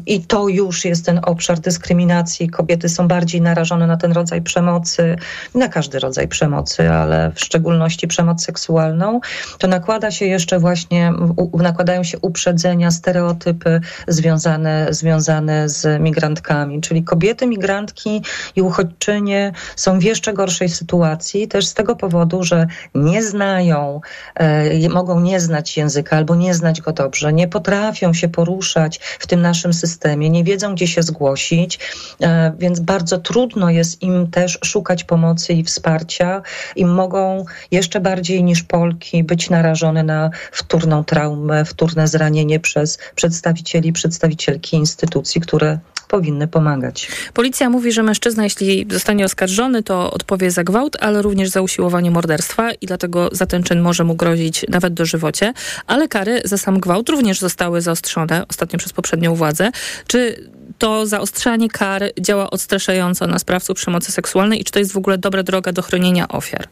i 0.05 0.21
to 0.21 0.47
już 0.47 0.85
jest 0.85 1.05
ten 1.05 1.19
obszar 1.23 1.59
dyskryminacji. 1.59 2.49
Kobiety 2.49 2.89
są 2.89 3.07
bardziej 3.07 3.41
narażone 3.41 3.87
na 3.87 3.97
ten 3.97 4.11
rodzaj 4.11 4.41
przemocy, 4.41 5.15
na 5.55 5.67
każdy 5.67 5.99
rodzaj 5.99 6.27
przemocy, 6.27 6.89
ale 6.89 7.31
w 7.35 7.41
szczególności 7.41 8.07
przemoc 8.07 8.45
seksualną. 8.45 9.19
To 9.57 9.67
nakłada 9.67 10.11
się 10.11 10.25
jeszcze 10.25 10.59
właśnie, 10.59 11.13
nakładają 11.53 12.03
się 12.03 12.19
uprzedzenia, 12.19 12.91
stereotypy 12.91 13.81
związane, 14.07 14.87
związane 14.89 15.69
z 15.69 16.01
migrantkami, 16.01 16.81
czyli 16.81 17.03
kobiety 17.03 17.47
migrantki 17.51 18.21
i 18.55 18.61
uchodźczynie 18.61 19.51
są 19.75 19.99
w 19.99 20.03
jeszcze 20.03 20.33
gorszej 20.33 20.69
sytuacji, 20.69 21.47
też 21.47 21.65
z 21.67 21.73
tego 21.73 21.95
powodu, 21.95 22.43
że 22.43 22.67
nie 22.95 23.23
znają, 23.23 24.01
e, 24.35 24.89
mogą 24.89 25.19
nie 25.19 25.39
znać 25.39 25.77
języka 25.77 26.17
albo 26.17 26.35
nie 26.35 26.53
znać 26.53 26.81
go 26.81 26.91
dobrze, 26.93 27.33
nie 27.33 27.47
potrafią 27.47 28.13
się 28.13 28.29
poruszać 28.29 28.99
w 29.19 29.27
tym 29.27 29.41
naszym 29.41 29.73
systemie, 29.73 30.29
nie 30.29 30.43
wiedzą, 30.43 30.75
gdzie 30.75 30.87
się 30.87 31.03
zgłosić, 31.03 31.79
e, 32.21 32.53
więc 32.59 32.79
bardzo 32.79 33.17
trudno 33.17 33.69
jest 33.69 34.01
im 34.01 34.31
też 34.31 34.59
szukać 34.63 35.03
pomocy 35.03 35.53
i 35.53 35.63
wsparcia 35.63 36.41
i 36.75 36.85
mogą 36.85 37.45
jeszcze 37.71 37.99
bardziej 37.99 38.43
niż 38.43 38.63
Polki 38.63 39.23
być 39.23 39.49
narażone 39.49 40.03
na 40.03 40.29
wtórną 40.51 41.03
traumę, 41.03 41.65
wtórne 41.65 42.07
zranienie 42.07 42.59
przez 42.59 42.99
przedstawicieli, 43.15 43.93
przedstawicielki 43.93 44.77
instytucji, 44.77 45.41
które 45.41 45.79
powinny 46.11 46.47
pomagać. 46.47 47.07
Policja 47.33 47.69
mówi, 47.69 47.91
że 47.91 48.03
mężczyzna, 48.03 48.43
jeśli 48.43 48.87
zostanie 48.89 49.25
oskarżony, 49.25 49.83
to 49.83 50.11
odpowie 50.11 50.51
za 50.51 50.63
gwałt, 50.63 50.97
ale 50.99 51.21
również 51.21 51.49
za 51.49 51.61
usiłowanie 51.61 52.11
morderstwa 52.11 52.71
i 52.71 52.85
dlatego 52.85 53.29
za 53.31 53.45
ten 53.45 53.63
czyn 53.63 53.81
może 53.81 54.03
mu 54.03 54.15
grozić 54.15 54.65
nawet 54.69 54.93
dożywocie. 54.93 55.53
Ale 55.87 56.07
kary 56.07 56.41
za 56.45 56.57
sam 56.57 56.79
gwałt 56.79 57.09
również 57.09 57.39
zostały 57.39 57.81
zaostrzone 57.81 58.45
ostatnio 58.49 58.79
przez 58.79 58.93
poprzednią 58.93 59.35
władzę. 59.35 59.71
Czy 60.07 60.49
to 60.77 61.05
zaostrzanie 61.05 61.69
kar 61.69 62.03
działa 62.19 62.49
odstraszająco 62.49 63.27
na 63.27 63.39
sprawców 63.39 63.77
przemocy 63.77 64.11
seksualnej 64.11 64.61
i 64.61 64.63
czy 64.63 64.71
to 64.71 64.79
jest 64.79 64.91
w 64.91 64.97
ogóle 64.97 65.17
dobra 65.17 65.43
droga 65.43 65.71
do 65.71 65.81
chronienia 65.81 66.27
ofiar? 66.27 66.67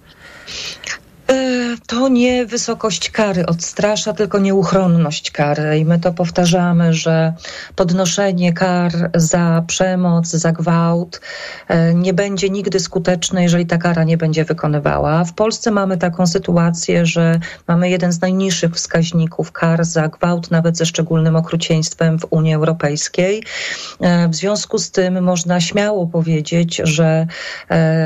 E, 1.29 1.59
to 1.87 2.07
nie 2.07 2.45
wysokość 2.45 3.09
kary 3.09 3.45
odstrasza, 3.45 4.13
tylko 4.13 4.39
nieuchronność 4.39 5.31
kary. 5.31 5.77
I 5.77 5.85
my 5.85 5.99
to 5.99 6.13
powtarzamy, 6.13 6.93
że 6.93 7.33
podnoszenie 7.75 8.53
kar 8.53 8.91
za 9.15 9.63
przemoc, 9.67 10.27
za 10.27 10.51
gwałt 10.51 11.21
e, 11.67 11.93
nie 11.93 12.13
będzie 12.13 12.49
nigdy 12.49 12.79
skuteczne, 12.79 13.43
jeżeli 13.43 13.65
ta 13.65 13.77
kara 13.77 14.03
nie 14.03 14.17
będzie 14.17 14.45
wykonywała. 14.45 15.23
W 15.23 15.33
Polsce 15.33 15.71
mamy 15.71 15.97
taką 15.97 16.27
sytuację, 16.27 17.05
że 17.05 17.39
mamy 17.67 17.89
jeden 17.89 18.11
z 18.11 18.21
najniższych 18.21 18.73
wskaźników 18.73 19.51
kar 19.51 19.85
za 19.85 20.07
gwałt, 20.07 20.51
nawet 20.51 20.77
ze 20.77 20.85
szczególnym 20.85 21.35
okrucieństwem 21.35 22.19
w 22.19 22.25
Unii 22.29 22.53
Europejskiej. 22.53 23.43
E, 23.99 24.27
w 24.27 24.35
związku 24.35 24.77
z 24.77 24.91
tym 24.91 25.23
można 25.23 25.61
śmiało 25.61 26.07
powiedzieć, 26.07 26.81
że 26.83 27.27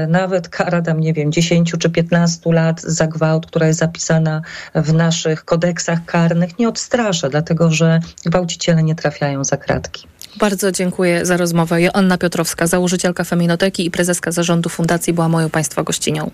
nawet 0.08 0.50
kara 0.50 0.82
tam, 0.82 1.00
nie 1.00 1.14
wiem, 1.14 1.32
10 1.32 1.74
czy 1.80 1.90
15 1.90 2.54
lat 2.54 2.82
za 2.82 3.08
gwałt, 3.14 3.46
która 3.46 3.68
jest 3.68 3.80
zapisana 3.80 4.42
w 4.76 4.94
naszych 4.94 5.46
kodeksach 5.46 6.06
karnych, 6.06 6.60
nie 6.60 6.70
odstrasza, 6.70 7.30
dlatego 7.30 7.72
że 7.72 8.00
gwałciciele 8.26 8.84
nie 8.84 8.96
trafiają 8.96 9.44
za 9.44 9.58
kratki. 9.58 10.08
Bardzo 10.40 10.72
dziękuję 10.72 11.26
za 11.26 11.38
rozmowę. 11.38 11.82
Joanna 11.82 12.18
Piotrowska, 12.18 12.68
założycielka 12.68 13.24
Feminoteki 13.24 13.86
i 13.86 13.92
prezeska 13.92 14.32
zarządu 14.32 14.70
fundacji 14.70 15.14
była 15.14 15.30
moją 15.30 15.50
Państwa 15.50 15.84
gościnią. 15.84 16.32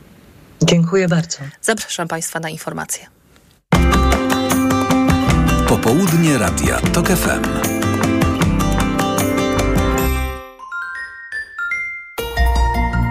Dziękuję 0.63 1.07
bardzo. 1.07 1.37
Zapraszam 1.61 2.07
Państwa 2.07 2.39
na 2.39 2.49
informacje. 2.49 3.05
Popołudnie 5.67 6.37
Radia 6.37 6.79
TOK 6.93 7.07
FM. 7.07 7.43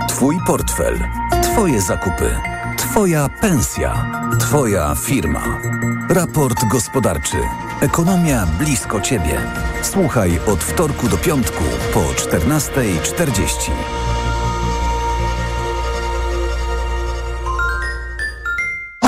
Twój 0.09 0.37
portfel. 0.47 0.99
Twoje 1.43 1.81
zakupy. 1.81 2.58
Twoja 2.99 3.29
pensja. 3.29 4.11
Twoja 4.41 4.95
firma. 4.95 5.61
Raport 6.09 6.65
gospodarczy. 6.65 7.37
Ekonomia 7.81 8.47
blisko 8.59 9.01
Ciebie. 9.01 9.41
Słuchaj 9.83 10.41
od 10.47 10.65
wtorku 10.65 11.09
do 11.09 11.17
piątku 11.17 11.65
po 11.95 12.01
14.40. 12.01 14.18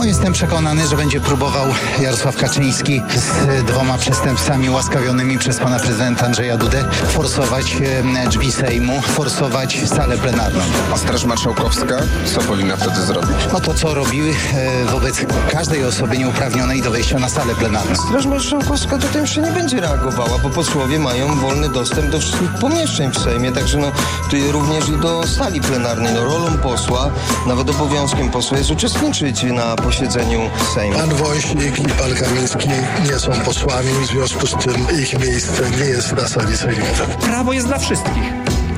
No, 0.01 0.07
jestem 0.07 0.33
przekonany, 0.33 0.87
że 0.87 0.97
będzie 0.97 1.21
próbował 1.21 1.67
Jarosław 2.01 2.37
Kaczyński 2.37 3.03
z 3.17 3.65
dwoma 3.65 3.99
przestępcami 3.99 4.71
łaskawionymi 4.71 5.39
przez 5.39 5.59
pana 5.59 5.79
prezydenta 5.79 6.27
Andrzeja 6.27 6.57
Dudę 6.57 6.85
forsować 7.09 7.77
drzwi 8.31 8.53
Sejmu, 8.53 9.03
forsować 9.03 9.89
salę 9.89 10.19
plenarną. 10.19 10.61
A 10.95 10.99
Straż 10.99 11.25
Marszałkowska 11.25 11.97
co 12.35 12.41
powinna 12.41 12.77
wtedy 12.77 13.03
zrobić? 13.03 13.31
No 13.53 13.61
to 13.61 13.75
co 13.75 13.95
robiły 13.95 14.31
e, 14.55 14.85
wobec 14.85 15.27
każdej 15.53 15.85
osoby 15.85 16.19
nieuprawnionej 16.19 16.83
do 16.83 16.91
wejścia 16.91 17.19
na 17.19 17.29
salę 17.29 17.55
plenarną. 17.55 17.97
Straż 17.97 18.27
Marszałkowska 18.27 18.99
tutaj 18.99 19.23
jeszcze 19.23 19.41
nie 19.41 19.53
będzie 19.53 19.81
reagowała, 19.81 20.39
bo 20.39 20.51
posłowie 20.51 20.99
mają 20.99 21.35
wolny 21.37 21.69
dostęp 21.69 22.11
do 22.11 22.19
wszystkich 22.19 22.51
pomieszczeń 22.61 23.11
w 23.11 23.19
Sejmie, 23.19 23.53
także 23.53 23.79
no 23.79 23.93
tu 24.31 24.53
również 24.53 24.89
i 24.89 24.97
do 24.97 25.27
sali 25.27 25.61
plenarnej. 25.61 26.15
No 26.15 26.25
rolą 26.25 26.59
posła, 26.59 27.11
nawet 27.47 27.71
obowiązkiem 27.71 28.31
posła 28.31 28.59
jest 28.59 28.71
uczestniczyć 28.71 29.43
na 29.43 29.77
posiedzeniu 29.77 29.91
Sejmu. 30.09 30.51
Pan 30.95 31.15
Wąsik 31.15 31.79
i 31.79 31.83
pan 31.89 32.15
Kamiński 32.15 32.69
nie 33.05 33.19
są 33.19 33.33
posłami, 33.33 33.91
w 34.03 34.07
związku 34.07 34.47
z 34.47 34.57
tym 34.65 34.87
ich 35.03 35.19
miejsce 35.19 35.71
nie 35.71 35.85
jest 35.85 36.13
na 36.13 36.29
sali 36.29 36.57
sejmowej. 36.57 37.17
Prawo 37.21 37.53
jest 37.53 37.67
dla 37.67 37.79
wszystkich 37.79 38.25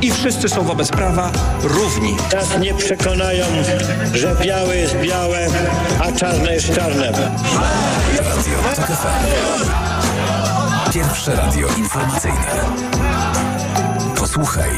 i 0.02 0.11
wszyscy 0.11 0.48
są 0.48 0.62
wobec 0.64 0.88
prawa 0.88 1.30
równi. 1.62 2.16
Nas 2.32 2.58
nie 2.58 2.74
przekonają, 2.74 3.44
że 4.14 4.37
białe 4.42 4.76
jest 4.76 4.96
białe, 4.96 5.46
a 6.00 6.12
czarne 6.12 6.54
jest 6.54 6.74
czarne. 6.74 7.12
Pierwsze 10.94 11.37
radio 11.37 11.68
informacyjne. 11.78 12.64
Posłuchaj, 14.16 14.70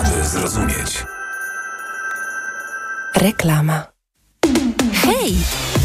aby 0.00 0.28
zrozumieć. 0.28 1.04
Reklama. 3.14 3.99
Hej! 5.10 5.36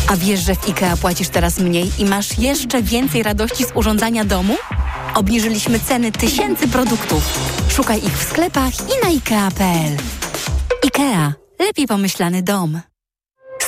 A 0.07 0.17
wiesz, 0.17 0.39
że 0.39 0.55
w 0.55 0.69
IKEA 0.69 0.97
płacisz 1.01 1.29
teraz 1.29 1.59
mniej 1.59 1.91
i 1.99 2.05
masz 2.05 2.37
jeszcze 2.37 2.81
więcej 2.81 3.23
radości 3.23 3.65
z 3.65 3.71
urządzania 3.75 4.25
domu? 4.25 4.55
Obniżyliśmy 5.15 5.79
ceny 5.79 6.11
tysięcy 6.11 6.67
produktów. 6.67 7.39
Szukaj 7.69 8.05
ich 8.05 8.17
w 8.17 8.23
sklepach 8.23 8.73
i 8.73 9.03
na 9.03 9.09
IKEA.pl. 9.09 9.97
IKEA. 10.83 11.33
Lepiej 11.59 11.87
pomyślany 11.87 12.43
dom. 12.43 12.81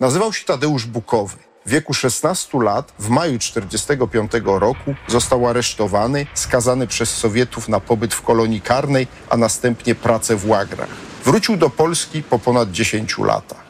Nazywał 0.00 0.32
się 0.32 0.44
Tadeusz 0.44 0.86
Bukowy. 0.86 1.36
w 1.66 1.70
wieku 1.70 1.94
16 1.94 2.58
lat 2.58 2.92
w 2.98 3.08
maju 3.08 3.38
1945 3.38 4.32
roku 4.44 4.94
został 5.08 5.46
aresztowany, 5.46 6.26
skazany 6.34 6.86
przez 6.86 7.10
Sowietów 7.10 7.68
na 7.68 7.80
pobyt 7.80 8.14
w 8.14 8.22
kolonii 8.22 8.60
karnej, 8.60 9.06
a 9.28 9.36
następnie 9.36 9.94
pracę 9.94 10.36
w 10.36 10.48
łagrach. 10.48 10.88
Wrócił 11.24 11.56
do 11.56 11.70
Polski 11.70 12.22
po 12.22 12.38
ponad 12.38 12.70
10 12.70 13.18
latach. 13.18 13.62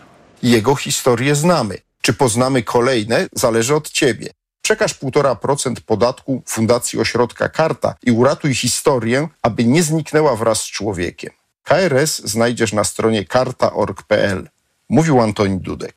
Jego 0.42 0.76
historię 0.76 1.34
znamy. 1.34 1.78
Czy 2.02 2.12
poznamy 2.12 2.62
kolejne, 2.62 3.26
zależy 3.32 3.74
od 3.74 3.90
ciebie. 3.90 4.30
Przekaż 4.62 4.94
1,5% 4.94 5.74
podatku 5.86 6.42
Fundacji 6.46 7.00
Ośrodka 7.00 7.48
Karta 7.48 7.94
i 8.02 8.10
uratuj 8.10 8.54
historię, 8.54 9.28
aby 9.42 9.64
nie 9.64 9.82
zniknęła 9.82 10.36
wraz 10.36 10.60
z 10.60 10.70
człowiekiem. 10.70 11.30
KRS 11.62 12.22
znajdziesz 12.24 12.72
na 12.72 12.84
stronie 12.84 13.24
karta.org.pl. 13.24 14.48
Mówił 14.90 15.20
Antoni 15.20 15.60
Dudek. 15.60 15.96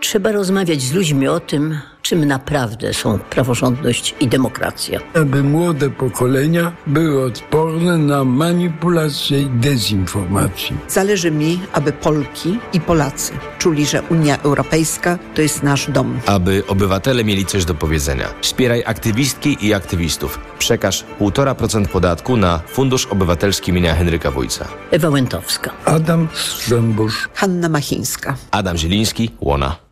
Trzeba 0.00 0.32
rozmawiać 0.32 0.82
z 0.82 0.92
ludźmi 0.92 1.28
o 1.28 1.40
tym, 1.40 1.78
czym 2.02 2.24
naprawdę 2.24 2.94
są 2.94 3.18
praworządność 3.18 4.14
i 4.20 4.28
demokracja. 4.28 5.00
Aby 5.14 5.42
młode 5.42 5.90
pokolenia 5.90 6.72
były 6.86 7.24
odporne 7.24 7.98
na 7.98 8.24
manipulację 8.24 9.42
i 9.42 9.46
dezinformację. 9.46 10.76
Zależy 10.88 11.30
mi, 11.30 11.60
aby 11.72 11.92
Polki 11.92 12.58
i 12.72 12.80
Polacy 12.80 13.32
czuli, 13.58 13.86
że 13.86 14.02
Unia 14.02 14.38
Europejska 14.42 15.18
to 15.34 15.42
jest 15.42 15.62
nasz 15.62 15.90
dom. 15.90 16.20
Aby 16.26 16.62
obywatele 16.68 17.24
mieli 17.24 17.46
coś 17.46 17.64
do 17.64 17.74
powiedzenia. 17.74 18.28
Wspieraj 18.40 18.82
aktywistki 18.86 19.66
i 19.66 19.74
aktywistów. 19.74 20.38
Przekaż 20.58 21.04
1,5% 21.20 21.86
podatku 21.86 22.36
na 22.36 22.60
Fundusz 22.66 23.06
Obywatelski 23.06 23.70
imienia 23.70 23.94
Henryka 23.94 24.30
Wójca. 24.30 24.68
Ewa 24.90 25.08
Łętowska. 25.08 25.70
Adam 25.84 26.28
Strzembusz. 26.34 27.28
Hanna 27.34 27.68
Machińska. 27.68 28.36
Adam 28.50 28.76
Zieliński, 28.76 29.30
Łona. 29.40 29.89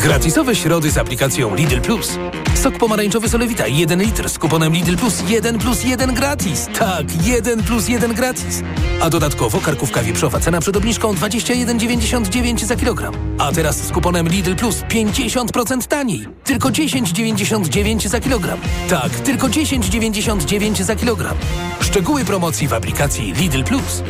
Gratisowe 0.00 0.56
środy 0.56 0.90
z 0.90 0.98
aplikacją 0.98 1.54
Lidl 1.54 1.80
Plus. 1.80 2.18
Sok 2.54 2.78
pomarańczowy 2.78 3.28
Solewita 3.28 3.66
1 3.66 4.02
litr 4.02 4.28
z 4.28 4.38
kuponem 4.38 4.72
Lidl 4.72 4.96
Plus 4.96 5.22
1 5.28 5.58
plus 5.58 5.84
1 5.84 6.14
gratis. 6.14 6.68
Tak, 6.78 7.26
1 7.26 7.62
plus 7.62 7.88
1 7.88 8.14
gratis. 8.14 8.62
A 9.00 9.10
dodatkowo 9.10 9.60
karkówka 9.60 10.02
wieprzowa 10.02 10.40
cena 10.40 10.60
przed 10.60 10.76
obniżką 10.76 11.14
21,99 11.14 12.64
za 12.64 12.76
kilogram. 12.76 13.14
A 13.38 13.52
teraz 13.52 13.76
z 13.76 13.92
kuponem 13.92 14.28
Lidl 14.28 14.54
Plus 14.54 14.82
50% 14.82 15.86
taniej. 15.86 16.26
Tylko 16.44 16.68
10,99 16.68 18.08
za 18.08 18.20
kilogram. 18.20 18.58
Tak, 18.88 19.10
tylko 19.10 19.46
10,99 19.46 20.82
za 20.82 20.96
kilogram. 20.96 21.36
Szczegóły 21.80 22.24
promocji 22.24 22.68
w 22.68 22.72
aplikacji 22.72 23.32
Lidl 23.32 23.62
Plus. 23.62 24.02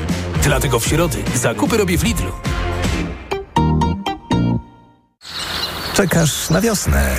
Dlatego 0.42 0.80
w 0.80 0.86
środy 0.86 1.18
zakupy 1.34 1.76
robię 1.76 1.98
w 1.98 2.04
Lidlu. 2.04 2.32
Czekasz 5.96 6.50
na 6.50 6.60
wiosnę. 6.60 7.16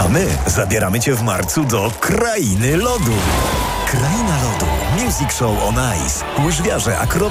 A 0.00 0.08
my 0.08 0.26
zabieramy 0.46 1.00
Cię 1.00 1.14
w 1.14 1.22
marcu 1.22 1.64
do 1.64 1.90
Krainy 2.00 2.76
Lodu. 2.76 3.12
Kraina 3.86 4.42
Lodu. 4.42 4.66
Music 5.04 5.32
Show 5.32 5.64
on 5.64 5.74
Ice. 6.06 6.24
Łyżwiarze, 6.44 6.98
akrobaci 6.98 7.14